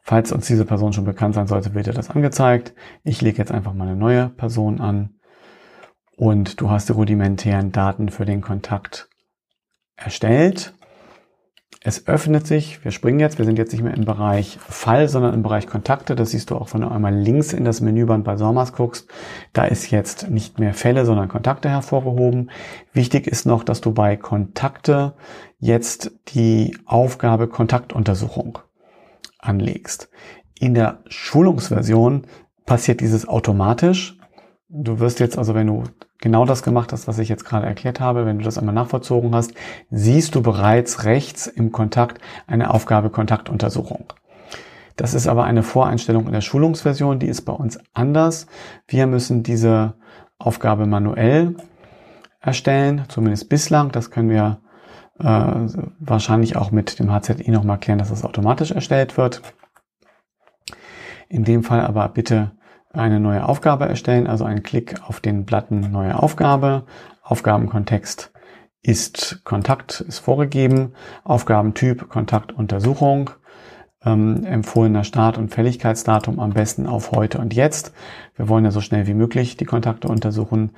Falls 0.00 0.32
uns 0.32 0.46
diese 0.46 0.64
Person 0.64 0.92
schon 0.92 1.04
bekannt 1.04 1.34
sein 1.34 1.46
sollte, 1.46 1.74
wird 1.74 1.86
dir 1.86 1.92
das 1.92 2.10
angezeigt. 2.10 2.74
Ich 3.04 3.20
lege 3.20 3.38
jetzt 3.38 3.52
einfach 3.52 3.74
mal 3.74 3.86
eine 3.86 3.96
neue 3.96 4.28
Person 4.28 4.80
an 4.80 5.20
und 6.16 6.60
du 6.60 6.70
hast 6.70 6.88
die 6.88 6.92
rudimentären 6.92 7.72
Daten 7.72 8.08
für 8.08 8.24
den 8.24 8.40
Kontakt 8.40 9.08
erstellt. 9.96 10.74
Es 11.82 12.06
öffnet 12.06 12.46
sich, 12.46 12.84
wir 12.84 12.90
springen 12.90 13.20
jetzt, 13.20 13.38
wir 13.38 13.46
sind 13.46 13.56
jetzt 13.56 13.72
nicht 13.72 13.82
mehr 13.82 13.94
im 13.94 14.04
Bereich 14.04 14.58
Fall, 14.60 15.08
sondern 15.08 15.32
im 15.32 15.42
Bereich 15.42 15.66
Kontakte. 15.66 16.14
Das 16.14 16.30
siehst 16.30 16.50
du 16.50 16.56
auch, 16.56 16.74
wenn 16.74 16.82
du 16.82 16.90
einmal 16.90 17.14
links 17.14 17.54
in 17.54 17.64
das 17.64 17.80
Menüband 17.80 18.22
bei 18.22 18.36
Sormas 18.36 18.74
guckst. 18.74 19.08
Da 19.54 19.64
ist 19.64 19.90
jetzt 19.90 20.28
nicht 20.28 20.58
mehr 20.58 20.74
Fälle, 20.74 21.06
sondern 21.06 21.28
Kontakte 21.28 21.70
hervorgehoben. 21.70 22.50
Wichtig 22.92 23.26
ist 23.26 23.46
noch, 23.46 23.64
dass 23.64 23.80
du 23.80 23.92
bei 23.92 24.18
Kontakte 24.18 25.14
jetzt 25.58 26.12
die 26.28 26.76
Aufgabe 26.84 27.48
Kontaktuntersuchung 27.48 28.58
anlegst. 29.38 30.10
In 30.58 30.74
der 30.74 30.98
Schulungsversion 31.06 32.26
passiert 32.66 33.00
dieses 33.00 33.26
automatisch. 33.26 34.18
Du 34.68 35.00
wirst 35.00 35.18
jetzt 35.18 35.38
also, 35.38 35.54
wenn 35.54 35.68
du 35.68 35.84
genau 36.20 36.44
das 36.44 36.62
gemacht 36.62 36.92
hast, 36.92 37.08
was 37.08 37.18
ich 37.18 37.28
jetzt 37.28 37.44
gerade 37.44 37.66
erklärt 37.66 38.00
habe, 38.00 38.26
wenn 38.26 38.38
du 38.38 38.44
das 38.44 38.58
einmal 38.58 38.74
nachvollzogen 38.74 39.34
hast, 39.34 39.52
siehst 39.90 40.34
du 40.34 40.42
bereits 40.42 41.04
rechts 41.04 41.46
im 41.46 41.72
Kontakt 41.72 42.20
eine 42.46 42.70
Aufgabe 42.72 43.10
Kontaktuntersuchung. 43.10 44.12
Das 44.96 45.14
ist 45.14 45.26
aber 45.26 45.44
eine 45.44 45.62
Voreinstellung 45.62 46.26
in 46.26 46.32
der 46.32 46.42
Schulungsversion, 46.42 47.18
die 47.18 47.28
ist 47.28 47.42
bei 47.42 47.52
uns 47.52 47.78
anders. 47.94 48.46
Wir 48.86 49.06
müssen 49.06 49.42
diese 49.42 49.94
Aufgabe 50.38 50.86
manuell 50.86 51.56
erstellen, 52.40 53.04
zumindest 53.08 53.48
bislang. 53.48 53.92
Das 53.92 54.10
können 54.10 54.28
wir 54.28 54.60
äh, 55.18 55.24
wahrscheinlich 56.00 56.56
auch 56.56 56.70
mit 56.70 56.98
dem 56.98 57.10
HZI 57.10 57.50
nochmal 57.50 57.78
klären, 57.78 57.98
dass 57.98 58.10
das 58.10 58.24
automatisch 58.24 58.72
erstellt 58.72 59.16
wird. 59.16 59.40
In 61.28 61.44
dem 61.44 61.62
Fall 61.62 61.80
aber 61.80 62.08
bitte 62.08 62.52
eine 62.92 63.20
neue 63.20 63.48
Aufgabe 63.48 63.88
erstellen, 63.88 64.26
also 64.26 64.44
einen 64.44 64.62
Klick 64.62 64.96
auf 65.06 65.20
den 65.20 65.44
Button 65.44 65.90
Neue 65.92 66.20
Aufgabe. 66.20 66.84
Aufgabenkontext 67.22 68.32
ist 68.82 69.42
Kontakt, 69.44 70.00
ist 70.00 70.18
vorgegeben. 70.18 70.92
Aufgabentyp 71.24 72.08
Kontaktuntersuchung. 72.08 73.30
Ähm, 74.02 74.44
empfohlener 74.44 75.04
Start- 75.04 75.36
und 75.36 75.50
Fälligkeitsdatum 75.50 76.40
am 76.40 76.54
besten 76.54 76.86
auf 76.86 77.12
heute 77.12 77.38
und 77.38 77.52
jetzt. 77.52 77.92
Wir 78.34 78.48
wollen 78.48 78.64
ja 78.64 78.70
so 78.70 78.80
schnell 78.80 79.06
wie 79.06 79.14
möglich 79.14 79.58
die 79.58 79.66
Kontakte 79.66 80.08
untersuchen. 80.08 80.72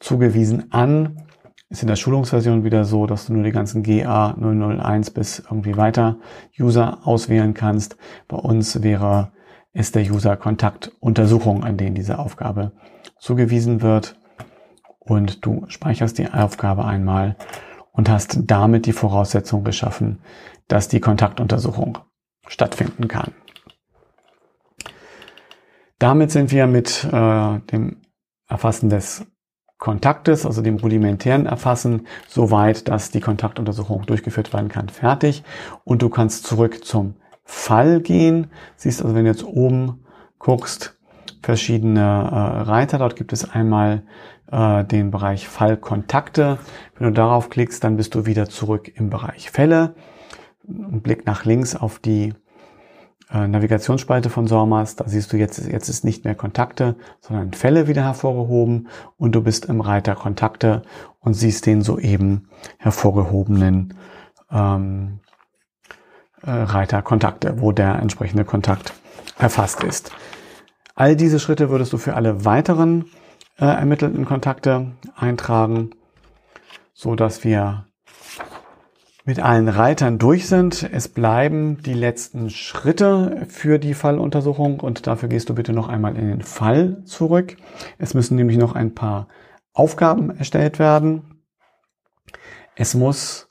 Zugewiesen 0.00 0.72
an 0.72 1.22
ist 1.68 1.82
in 1.82 1.88
der 1.88 1.96
Schulungsversion 1.96 2.64
wieder 2.64 2.84
so, 2.84 3.06
dass 3.06 3.26
du 3.26 3.32
nur 3.32 3.44
die 3.44 3.52
ganzen 3.52 3.82
GA 3.82 4.34
001 4.38 5.10
bis 5.10 5.38
irgendwie 5.38 5.76
weiter 5.76 6.16
User 6.58 7.06
auswählen 7.06 7.54
kannst. 7.54 7.96
Bei 8.28 8.36
uns 8.36 8.82
wäre 8.82 9.30
ist 9.76 9.94
der 9.94 10.10
User 10.10 10.36
Kontaktuntersuchung, 10.36 11.62
an 11.62 11.76
den 11.76 11.94
diese 11.94 12.18
Aufgabe 12.18 12.72
zugewiesen 13.18 13.82
wird. 13.82 14.16
Und 14.98 15.44
du 15.44 15.66
speicherst 15.68 16.16
die 16.18 16.28
Aufgabe 16.28 16.86
einmal 16.86 17.36
und 17.92 18.08
hast 18.08 18.38
damit 18.46 18.86
die 18.86 18.94
Voraussetzung 18.94 19.64
geschaffen, 19.64 20.20
dass 20.66 20.88
die 20.88 21.00
Kontaktuntersuchung 21.00 21.98
stattfinden 22.48 23.06
kann. 23.06 23.32
Damit 25.98 26.30
sind 26.30 26.50
wir 26.52 26.66
mit 26.66 27.04
äh, 27.04 27.58
dem 27.70 28.02
Erfassen 28.48 28.88
des 28.88 29.26
Kontaktes, 29.78 30.46
also 30.46 30.62
dem 30.62 30.76
rudimentären 30.76 31.44
Erfassen, 31.44 32.06
so 32.28 32.50
weit, 32.50 32.88
dass 32.88 33.10
die 33.10 33.20
Kontaktuntersuchung 33.20 34.06
durchgeführt 34.06 34.54
werden 34.54 34.68
kann, 34.68 34.88
fertig. 34.88 35.44
Und 35.84 36.00
du 36.00 36.08
kannst 36.08 36.46
zurück 36.46 36.82
zum 36.84 37.16
Fall 37.46 38.00
gehen. 38.00 38.48
Siehst 38.76 39.00
also, 39.02 39.14
wenn 39.14 39.24
du 39.24 39.30
jetzt 39.30 39.44
oben 39.44 40.04
guckst, 40.38 40.98
verschiedene 41.42 42.00
äh, 42.00 42.62
Reiter. 42.62 42.98
Dort 42.98 43.16
gibt 43.16 43.32
es 43.32 43.48
einmal 43.48 44.02
äh, 44.50 44.84
den 44.84 45.10
Bereich 45.10 45.48
Fallkontakte. 45.48 46.58
Wenn 46.98 47.06
du 47.06 47.12
darauf 47.12 47.48
klickst, 47.48 47.82
dann 47.84 47.96
bist 47.96 48.14
du 48.14 48.26
wieder 48.26 48.48
zurück 48.48 48.90
im 48.94 49.10
Bereich 49.10 49.50
Fälle. 49.50 49.94
Ein 50.68 51.00
Blick 51.00 51.24
nach 51.24 51.44
links 51.44 51.76
auf 51.76 52.00
die 52.00 52.34
äh, 53.32 53.46
Navigationsspalte 53.46 54.28
von 54.28 54.48
Sormas. 54.48 54.96
Da 54.96 55.08
siehst 55.08 55.32
du 55.32 55.36
jetzt, 55.36 55.58
jetzt 55.58 55.88
ist 55.88 56.04
nicht 56.04 56.24
mehr 56.24 56.34
Kontakte, 56.34 56.96
sondern 57.20 57.52
Fälle 57.52 57.86
wieder 57.86 58.02
hervorgehoben 58.02 58.88
und 59.16 59.32
du 59.36 59.42
bist 59.42 59.66
im 59.66 59.80
Reiter 59.80 60.16
Kontakte 60.16 60.82
und 61.20 61.34
siehst 61.34 61.66
den 61.66 61.82
soeben 61.82 62.48
hervorgehobenen 62.78 63.94
ähm, 64.50 65.20
äh, 65.22 65.25
Reiter 66.42 67.02
Kontakte, 67.02 67.60
wo 67.60 67.72
der 67.72 67.96
entsprechende 67.96 68.44
Kontakt 68.44 68.92
erfasst 69.38 69.82
ist. 69.82 70.12
All 70.94 71.16
diese 71.16 71.40
Schritte 71.40 71.70
würdest 71.70 71.92
du 71.92 71.98
für 71.98 72.14
alle 72.14 72.44
weiteren 72.44 73.06
äh, 73.58 73.64
ermittelten 73.64 74.24
Kontakte 74.24 74.92
eintragen, 75.14 75.90
so 76.94 77.16
dass 77.16 77.44
wir 77.44 77.86
mit 79.26 79.40
allen 79.40 79.68
Reitern 79.68 80.18
durch 80.18 80.46
sind. 80.46 80.88
Es 80.92 81.08
bleiben 81.08 81.82
die 81.82 81.94
letzten 81.94 82.48
Schritte 82.48 83.44
für 83.48 83.78
die 83.78 83.92
Falluntersuchung 83.92 84.80
und 84.80 85.06
dafür 85.06 85.28
gehst 85.28 85.48
du 85.48 85.54
bitte 85.54 85.72
noch 85.72 85.88
einmal 85.88 86.16
in 86.16 86.28
den 86.28 86.42
Fall 86.42 87.02
zurück. 87.04 87.56
Es 87.98 88.14
müssen 88.14 88.36
nämlich 88.36 88.56
noch 88.56 88.74
ein 88.74 88.94
paar 88.94 89.26
Aufgaben 89.72 90.30
erstellt 90.30 90.78
werden. 90.78 91.42
Es 92.76 92.94
muss 92.94 93.45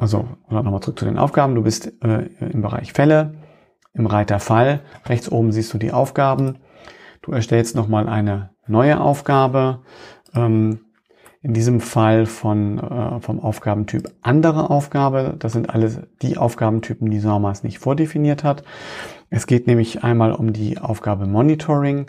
also 0.00 0.28
nochmal 0.48 0.80
zurück 0.80 0.98
zu 0.98 1.04
den 1.04 1.18
Aufgaben. 1.18 1.54
Du 1.54 1.62
bist 1.62 1.92
äh, 2.02 2.26
im 2.40 2.62
Bereich 2.62 2.92
Fälle, 2.92 3.34
im 3.92 4.06
Reiter 4.06 4.40
Fall. 4.40 4.80
Rechts 5.06 5.30
oben 5.30 5.52
siehst 5.52 5.72
du 5.74 5.78
die 5.78 5.92
Aufgaben. 5.92 6.58
Du 7.22 7.32
erstellst 7.32 7.76
nochmal 7.76 8.08
eine 8.08 8.50
neue 8.66 9.00
Aufgabe. 9.00 9.82
Ähm, 10.34 10.80
in 11.42 11.54
diesem 11.54 11.80
Fall 11.80 12.26
von, 12.26 12.78
äh, 12.78 13.20
vom 13.20 13.40
Aufgabentyp 13.40 14.10
andere 14.22 14.70
Aufgabe. 14.70 15.36
Das 15.38 15.52
sind 15.52 15.70
alles 15.70 16.00
die 16.20 16.36
Aufgabentypen, 16.36 17.10
die 17.10 17.20
SORMAS 17.20 17.62
nicht 17.62 17.78
vordefiniert 17.78 18.44
hat. 18.44 18.62
Es 19.32 19.46
geht 19.46 19.68
nämlich 19.68 20.02
einmal 20.02 20.32
um 20.32 20.52
die 20.52 20.78
Aufgabe 20.78 21.24
Monitoring, 21.24 22.06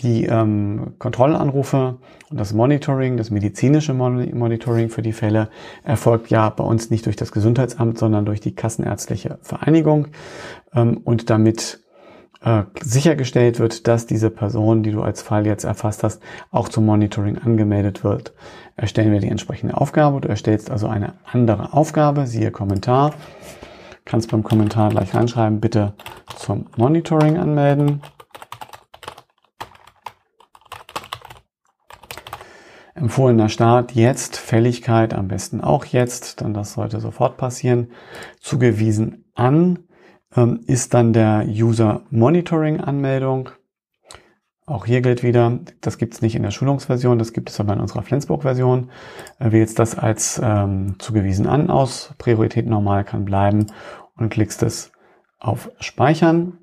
die 0.00 0.24
ähm, 0.24 0.94
Kontrollanrufe 0.98 1.98
und 2.30 2.40
das 2.40 2.52
Monitoring, 2.52 3.16
das 3.16 3.30
medizinische 3.30 3.94
Monitoring 3.94 4.88
für 4.88 5.02
die 5.02 5.12
Fälle 5.12 5.50
erfolgt 5.84 6.30
ja 6.30 6.50
bei 6.50 6.64
uns 6.64 6.90
nicht 6.90 7.06
durch 7.06 7.14
das 7.14 7.30
Gesundheitsamt, 7.30 7.96
sondern 7.96 8.26
durch 8.26 8.40
die 8.40 8.56
Kassenärztliche 8.56 9.38
Vereinigung. 9.42 10.08
Ähm, 10.74 10.98
und 11.04 11.30
damit 11.30 11.84
äh, 12.42 12.64
sichergestellt 12.82 13.60
wird, 13.60 13.86
dass 13.86 14.06
diese 14.06 14.30
Person, 14.30 14.82
die 14.82 14.90
du 14.90 15.02
als 15.02 15.22
Fall 15.22 15.46
jetzt 15.46 15.64
erfasst 15.64 16.02
hast, 16.02 16.20
auch 16.50 16.68
zum 16.68 16.86
Monitoring 16.86 17.38
angemeldet 17.38 18.02
wird, 18.02 18.34
erstellen 18.74 19.12
wir 19.12 19.20
die 19.20 19.28
entsprechende 19.28 19.76
Aufgabe. 19.76 20.20
Du 20.20 20.28
erstellst 20.28 20.72
also 20.72 20.88
eine 20.88 21.14
andere 21.24 21.72
Aufgabe, 21.72 22.26
siehe 22.26 22.50
Kommentar 22.50 23.14
kannst 24.04 24.30
beim 24.30 24.42
Kommentar 24.42 24.90
gleich 24.90 25.14
reinschreiben, 25.14 25.60
bitte 25.60 25.94
zum 26.36 26.66
Monitoring 26.76 27.38
anmelden. 27.38 28.02
Empfohlener 32.94 33.48
Start 33.48 33.92
jetzt, 33.92 34.36
Fälligkeit 34.36 35.14
am 35.14 35.28
besten 35.28 35.60
auch 35.60 35.84
jetzt, 35.84 36.40
dann 36.40 36.54
das 36.54 36.74
sollte 36.74 37.00
sofort 37.00 37.36
passieren. 37.36 37.90
Zugewiesen 38.40 39.24
an 39.34 39.80
ähm, 40.36 40.60
ist 40.66 40.94
dann 40.94 41.12
der 41.12 41.44
User 41.46 42.02
Monitoring 42.10 42.80
Anmeldung. 42.80 43.50
Auch 44.66 44.86
hier 44.86 45.02
gilt 45.02 45.22
wieder, 45.22 45.58
das 45.82 45.98
gibt 45.98 46.14
es 46.14 46.22
nicht 46.22 46.36
in 46.36 46.42
der 46.42 46.50
Schulungsversion, 46.50 47.18
das 47.18 47.34
gibt 47.34 47.50
es 47.50 47.60
aber 47.60 47.74
in 47.74 47.80
unserer 47.80 48.02
Flensburg-Version. 48.02 48.90
Äh, 49.38 49.52
wählst 49.52 49.78
das 49.78 49.98
als 49.98 50.40
ähm, 50.42 50.96
zugewiesen 50.98 51.46
an 51.46 51.68
aus, 51.68 52.14
Priorität 52.16 52.66
normal 52.66 53.04
kann 53.04 53.26
bleiben 53.26 53.66
und 54.16 54.30
klickst 54.30 54.62
es 54.62 54.90
auf 55.38 55.70
Speichern. 55.80 56.58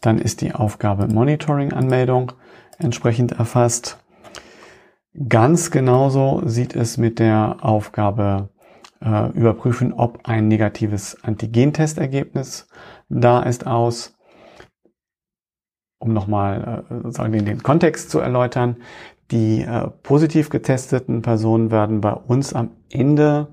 Dann 0.00 0.18
ist 0.18 0.40
die 0.40 0.52
Aufgabe 0.52 1.06
Monitoring-Anmeldung 1.06 2.32
entsprechend 2.78 3.32
erfasst. 3.32 3.98
Ganz 5.28 5.70
genauso 5.70 6.42
sieht 6.44 6.74
es 6.74 6.96
mit 6.96 7.20
der 7.20 7.58
Aufgabe 7.60 8.50
äh, 9.00 9.30
Überprüfen, 9.30 9.92
ob 9.92 10.28
ein 10.28 10.48
negatives 10.48 11.22
Antigentestergebnis 11.22 12.68
da 13.08 13.42
ist 13.42 13.66
aus 13.66 14.17
um 15.98 16.12
nochmal 16.12 16.84
äh, 16.88 16.94
sozusagen 17.02 17.32
den, 17.32 17.44
den 17.44 17.62
Kontext 17.62 18.10
zu 18.10 18.20
erläutern, 18.20 18.76
die 19.30 19.62
äh, 19.62 19.88
positiv 20.02 20.50
getesteten 20.50 21.22
Personen 21.22 21.70
werden 21.70 22.00
bei 22.00 22.12
uns 22.12 22.54
am 22.54 22.70
Ende 22.90 23.48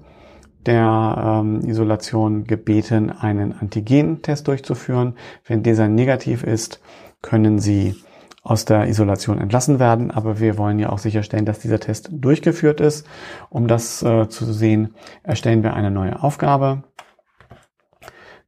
der 0.65 1.41
ähm, 1.43 1.61
Isolation 1.61 2.45
gebeten, 2.45 3.11
einen 3.11 3.53
Antigentest 3.53 4.47
durchzuführen. 4.47 5.15
Wenn 5.45 5.63
dieser 5.63 5.87
negativ 5.87 6.43
ist, 6.43 6.81
können 7.21 7.59
sie 7.59 7.95
aus 8.41 8.65
der 8.65 8.87
Isolation 8.87 9.39
entlassen 9.39 9.79
werden. 9.79 10.11
Aber 10.11 10.39
wir 10.39 10.57
wollen 10.57 10.79
ja 10.79 10.89
auch 10.89 10.99
sicherstellen, 10.99 11.45
dass 11.45 11.59
dieser 11.59 11.79
Test 11.79 12.09
durchgeführt 12.11 12.79
ist. 12.79 13.07
Um 13.49 13.67
das 13.67 14.01
äh, 14.01 14.27
zu 14.29 14.51
sehen, 14.51 14.95
erstellen 15.23 15.63
wir 15.63 15.73
eine 15.73 15.91
neue 15.91 16.21
Aufgabe, 16.23 16.83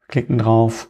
klicken 0.08 0.38
drauf, 0.38 0.89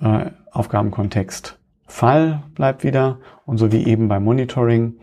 äh, 0.00 0.30
Aufgabenkontext 0.52 1.57
Fall 1.88 2.42
bleibt 2.54 2.84
wieder 2.84 3.18
und 3.46 3.58
so 3.58 3.72
wie 3.72 3.86
eben 3.86 4.08
beim 4.08 4.22
Monitoring 4.22 4.98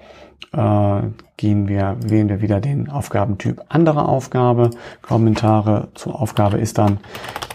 äh, 0.54 1.02
gehen 1.36 1.68
wir, 1.68 1.98
wählen 2.00 2.30
wir 2.30 2.42
wieder 2.42 2.62
den 2.62 2.90
Aufgabentyp 2.90 3.62
andere 3.70 4.08
Aufgabe. 4.08 4.70
Kommentare 5.02 5.90
zur 5.96 6.22
Aufgabe 6.22 6.58
ist 6.58 6.78
dann, 6.78 7.00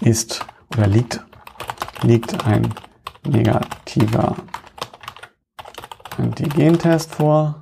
ist 0.00 0.44
oder 0.76 0.86
liegt, 0.86 1.24
liegt 2.02 2.46
ein 2.46 2.74
negativer 3.26 4.36
Antigentest 6.18 7.14
vor. 7.14 7.60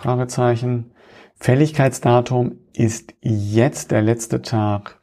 Fragezeichen. 0.00 0.92
Fälligkeitsdatum 1.36 2.58
ist 2.72 3.14
jetzt 3.20 3.90
der 3.90 4.02
letzte 4.02 4.40
Tag 4.40 5.00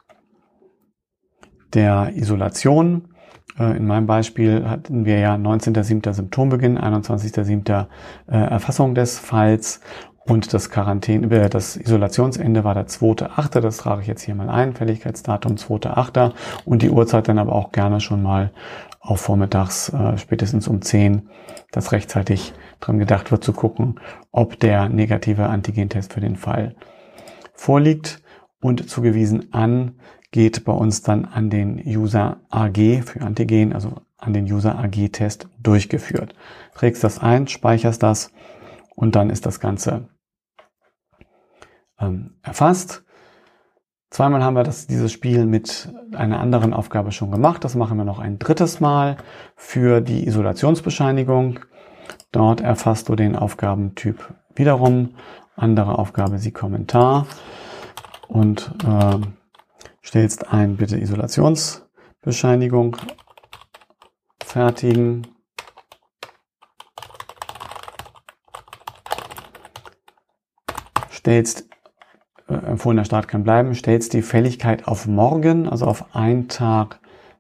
der 1.74 2.15
Isolation. 2.15 3.11
Äh, 3.60 3.78
in 3.78 3.86
meinem 3.86 4.06
Beispiel 4.06 4.68
hatten 4.68 5.06
wir 5.06 5.20
ja 5.20 5.36
19.07. 5.36 6.14
Symptombeginn, 6.14 6.78
21.07. 6.78 7.88
Äh, 8.28 8.38
Erfassung 8.38 8.95
des 8.95 9.20
Falls 9.20 9.82
und 10.26 10.54
das 10.54 10.70
Quarantäne, 10.70 11.34
äh, 11.36 11.49
das 11.49 11.76
Isolationsende 11.76 12.64
war 12.64 12.74
der 12.74 12.88
2.8. 12.88 13.60
Das 13.60 13.78
trage 13.78 14.02
ich 14.02 14.08
jetzt 14.08 14.24
hier 14.24 14.36
mal 14.36 14.49
ein. 14.49 14.74
Fälligkeitsdatum 14.74 15.56
2.8. 15.56 16.32
Und 16.66 16.82
die 16.82 16.89
Uhrzeit 16.89 17.28
dann 17.28 17.39
aber 17.39 17.54
auch 17.54 17.72
gerne 17.72 17.99
schon 17.99 18.22
mal 18.22 18.52
auf 18.99 19.20
vormittags, 19.20 19.91
spätestens 20.18 20.68
um 20.68 20.84
10, 20.84 21.28
dass 21.72 21.91
rechtzeitig 21.91 22.54
dran 22.80 22.99
gedacht 22.99 23.32
wird 23.32 23.43
zu 23.43 23.52
gucken, 23.52 23.99
ob 24.32 24.60
der 24.60 24.89
negative 24.89 25.47
Antigentest 25.47 26.14
für 26.14 26.22
den 26.22 26.36
Fall 26.36 26.76
vorliegt 27.56 28.22
und 28.62 28.88
zugewiesen 28.88 29.52
an 29.54 29.95
geht 30.32 30.63
bei 30.63 30.73
uns 30.73 31.01
dann 31.01 31.25
an 31.25 31.49
den 31.49 31.82
User 31.86 32.38
AG 32.49 33.03
für 33.05 33.21
Antigen, 33.21 33.73
also 33.73 34.01
an 34.17 34.34
den 34.34 34.45
User 34.45 34.79
AG-Test 34.79 35.47
durchgeführt. 35.61 36.34
Trägst 36.73 37.03
das 37.03 37.19
ein, 37.19 37.47
speicherst 37.47 38.01
das 38.01 38.32
und 38.95 39.15
dann 39.15 39.29
ist 39.29 39.45
das 39.45 39.59
Ganze 39.59 40.07
ähm, 41.99 42.36
erfasst. 42.43 43.03
Zweimal 44.09 44.43
haben 44.43 44.55
wir 44.55 44.63
das, 44.63 44.88
dieses 44.88 45.11
Spiel 45.11 45.45
mit 45.45 45.89
einer 46.13 46.39
anderen 46.39 46.73
Aufgabe 46.73 47.11
schon 47.11 47.32
gemacht. 47.32 47.63
Das 47.63 47.75
machen 47.75 47.97
wir 47.97 48.03
noch 48.03 48.19
ein 48.19 48.39
drittes 48.39 48.82
Mal 48.82 49.17
für 49.55 50.01
die 50.01 50.27
Isolationsbescheinigung. 50.27 51.59
Dort 52.32 52.61
erfasst 52.61 53.09
du 53.09 53.15
den 53.15 53.36
Aufgabentyp 53.36 54.34
wiederum. 54.53 55.15
Andere 55.55 55.97
Aufgabe 55.97 56.39
sie 56.39 56.51
Kommentar 56.51 57.25
und 58.27 58.73
äh, 58.86 59.17
stellst 60.04 60.52
ein 60.52 60.78
bitte 60.78 60.97
Isolationsbescheinigung 60.97 62.97
fertigen. 64.43 65.28
Stellst, 71.12 71.70
äh, 72.47 72.54
empfohlener 72.54 73.06
Start 73.06 73.28
kann 73.28 73.43
bleiben, 73.43 73.76
stellst 73.76 74.14
die 74.14 74.24
Fälligkeit 74.24 74.88
auf 74.88 75.08
morgen, 75.08 75.70
also 75.70 75.86
auf 75.86 76.16
einen 76.16 76.47
Tag 76.47 76.99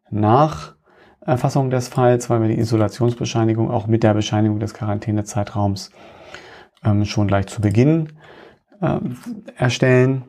nach 0.09 0.75
Erfassung 1.21 1.69
des 1.69 1.87
Falls, 1.87 2.29
weil 2.29 2.41
wir 2.41 2.47
die 2.47 2.59
Isolationsbescheinigung 2.59 3.69
auch 3.69 3.87
mit 3.87 4.03
der 4.03 4.13
Bescheinigung 4.13 4.59
des 4.59 4.73
Quarantänezeitraums 4.73 5.91
ähm, 6.83 7.05
schon 7.05 7.27
gleich 7.27 7.47
zu 7.47 7.61
Beginn 7.61 8.13
ähm, 8.81 9.17
erstellen. 9.55 10.23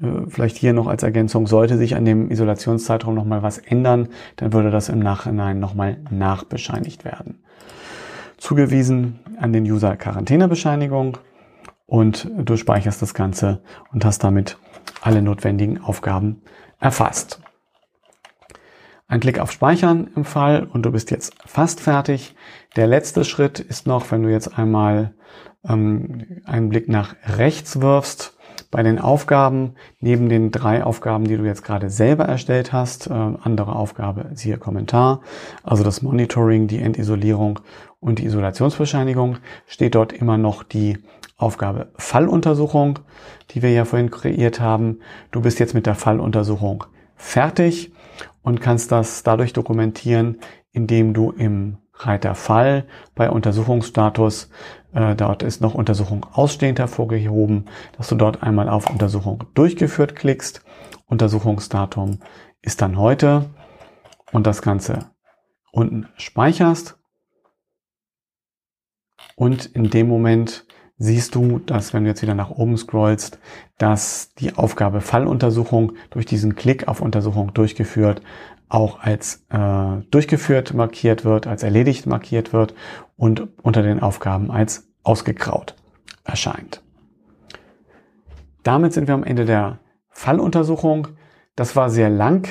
Äh, 0.00 0.28
vielleicht 0.28 0.56
hier 0.56 0.72
noch 0.72 0.86
als 0.86 1.02
Ergänzung, 1.02 1.46
sollte 1.46 1.78
sich 1.78 1.96
an 1.96 2.04
dem 2.04 2.30
Isolationszeitraum 2.30 3.14
nochmal 3.14 3.42
was 3.42 3.58
ändern, 3.58 4.08
dann 4.36 4.52
würde 4.52 4.70
das 4.70 4.88
im 4.88 4.98
Nachhinein 4.98 5.58
nochmal 5.58 5.98
nachbescheinigt 6.10 7.04
werden. 7.04 7.42
Zugewiesen 8.36 9.20
an 9.40 9.52
den 9.52 9.64
User 9.64 9.96
Quarantänebescheinigung 9.96 11.18
und 11.86 12.30
du 12.36 12.56
speicherst 12.56 13.02
das 13.02 13.14
Ganze 13.14 13.62
und 13.92 14.04
hast 14.04 14.22
damit 14.22 14.58
alle 15.00 15.22
notwendigen 15.22 15.80
Aufgaben 15.80 16.42
erfasst. 16.78 17.40
Ein 19.08 19.20
Klick 19.20 19.38
auf 19.38 19.50
Speichern 19.50 20.10
im 20.14 20.26
Fall 20.26 20.64
und 20.64 20.84
du 20.84 20.92
bist 20.92 21.10
jetzt 21.10 21.34
fast 21.46 21.80
fertig. 21.80 22.36
Der 22.76 22.86
letzte 22.86 23.24
Schritt 23.24 23.58
ist 23.58 23.86
noch, 23.86 24.10
wenn 24.10 24.22
du 24.22 24.30
jetzt 24.30 24.58
einmal 24.58 25.14
ähm, 25.66 26.42
einen 26.44 26.68
Blick 26.68 26.88
nach 26.88 27.16
rechts 27.26 27.80
wirfst, 27.80 28.37
bei 28.70 28.82
den 28.82 28.98
Aufgaben, 28.98 29.74
neben 30.00 30.28
den 30.28 30.50
drei 30.50 30.84
Aufgaben, 30.84 31.24
die 31.24 31.36
du 31.36 31.44
jetzt 31.44 31.64
gerade 31.64 31.90
selber 31.90 32.24
erstellt 32.24 32.72
hast, 32.72 33.08
äh, 33.08 33.12
andere 33.12 33.74
Aufgabe, 33.74 34.30
siehe 34.34 34.58
Kommentar, 34.58 35.20
also 35.62 35.84
das 35.84 36.02
Monitoring, 36.02 36.66
die 36.66 36.80
Endisolierung 36.80 37.60
und 38.00 38.18
die 38.18 38.26
Isolationsbescheinigung, 38.26 39.38
steht 39.66 39.94
dort 39.94 40.12
immer 40.12 40.38
noch 40.38 40.62
die 40.62 40.98
Aufgabe 41.36 41.92
Falluntersuchung, 41.96 42.98
die 43.50 43.62
wir 43.62 43.70
ja 43.70 43.84
vorhin 43.84 44.10
kreiert 44.10 44.60
haben. 44.60 45.00
Du 45.30 45.40
bist 45.40 45.60
jetzt 45.60 45.74
mit 45.74 45.86
der 45.86 45.94
Falluntersuchung 45.94 46.84
fertig 47.16 47.92
und 48.42 48.60
kannst 48.60 48.90
das 48.92 49.22
dadurch 49.22 49.52
dokumentieren, 49.52 50.38
indem 50.72 51.14
du 51.14 51.30
im 51.30 51.78
Reiter 51.94 52.34
Fall 52.34 52.86
bei 53.14 53.30
Untersuchungsstatus, 53.30 54.50
dort 54.92 55.42
ist 55.42 55.60
noch 55.60 55.74
Untersuchung 55.74 56.24
ausstehend 56.32 56.78
hervorgehoben, 56.78 57.66
dass 57.96 58.08
du 58.08 58.14
dort 58.14 58.42
einmal 58.42 58.68
auf 58.68 58.88
Untersuchung 58.90 59.44
durchgeführt 59.54 60.16
klickst. 60.16 60.62
Untersuchungsdatum 61.06 62.20
ist 62.62 62.80
dann 62.82 62.98
heute 62.98 63.50
und 64.32 64.46
das 64.46 64.62
Ganze 64.62 65.10
unten 65.72 66.08
speicherst. 66.16 66.98
Und 69.36 69.66
in 69.66 69.90
dem 69.90 70.08
Moment 70.08 70.66
siehst 70.96 71.34
du, 71.34 71.60
dass 71.60 71.94
wenn 71.94 72.02
du 72.02 72.10
jetzt 72.10 72.22
wieder 72.22 72.34
nach 72.34 72.50
oben 72.50 72.76
scrollst, 72.76 73.38
dass 73.78 74.34
die 74.34 74.56
Aufgabe 74.56 75.00
Falluntersuchung 75.00 75.92
durch 76.10 76.26
diesen 76.26 76.56
Klick 76.56 76.88
auf 76.88 77.00
Untersuchung 77.00 77.54
durchgeführt 77.54 78.20
auch 78.68 79.00
als 79.00 79.46
äh, 79.50 80.02
durchgeführt 80.10 80.74
markiert 80.74 81.24
wird, 81.24 81.46
als 81.46 81.62
erledigt 81.62 82.06
markiert 82.06 82.52
wird 82.52 82.74
und 83.16 83.48
unter 83.62 83.82
den 83.82 84.00
Aufgaben 84.00 84.50
als 84.50 84.88
ausgegraut 85.02 85.74
erscheint. 86.24 86.82
Damit 88.62 88.92
sind 88.92 89.08
wir 89.08 89.14
am 89.14 89.24
Ende 89.24 89.44
der 89.44 89.78
Falluntersuchung. 90.10 91.08
Das 91.56 91.76
war 91.76 91.90
sehr 91.90 92.10
lang, 92.10 92.48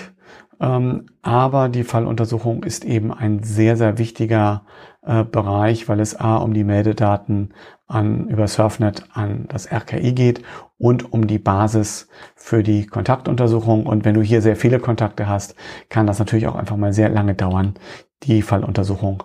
aber 0.59 1.69
die 1.69 1.83
Falluntersuchung 1.83 2.63
ist 2.63 2.83
eben 2.83 3.13
ein 3.13 3.43
sehr, 3.43 3.77
sehr 3.77 3.97
wichtiger 3.97 4.65
äh, 5.03 5.23
Bereich, 5.23 5.87
weil 5.87 5.99
es 5.99 6.19
A 6.19 6.37
um 6.37 6.53
die 6.53 6.63
Meldedaten 6.63 7.53
an, 7.85 8.27
über 8.27 8.47
Surfnet 8.47 9.05
an 9.13 9.45
das 9.49 9.71
RKI 9.71 10.13
geht 10.13 10.41
und 10.77 11.13
um 11.13 11.27
die 11.27 11.39
Basis 11.39 12.09
für 12.35 12.63
die 12.63 12.87
Kontaktuntersuchung. 12.87 13.85
Und 13.85 14.03
wenn 14.03 14.15
du 14.15 14.21
hier 14.21 14.41
sehr 14.41 14.55
viele 14.55 14.79
Kontakte 14.79 15.27
hast, 15.27 15.55
kann 15.89 16.07
das 16.07 16.19
natürlich 16.19 16.47
auch 16.47 16.55
einfach 16.55 16.75
mal 16.75 16.93
sehr 16.93 17.09
lange 17.09 17.35
dauern, 17.35 17.75
die 18.23 18.41
Falluntersuchung 18.41 19.23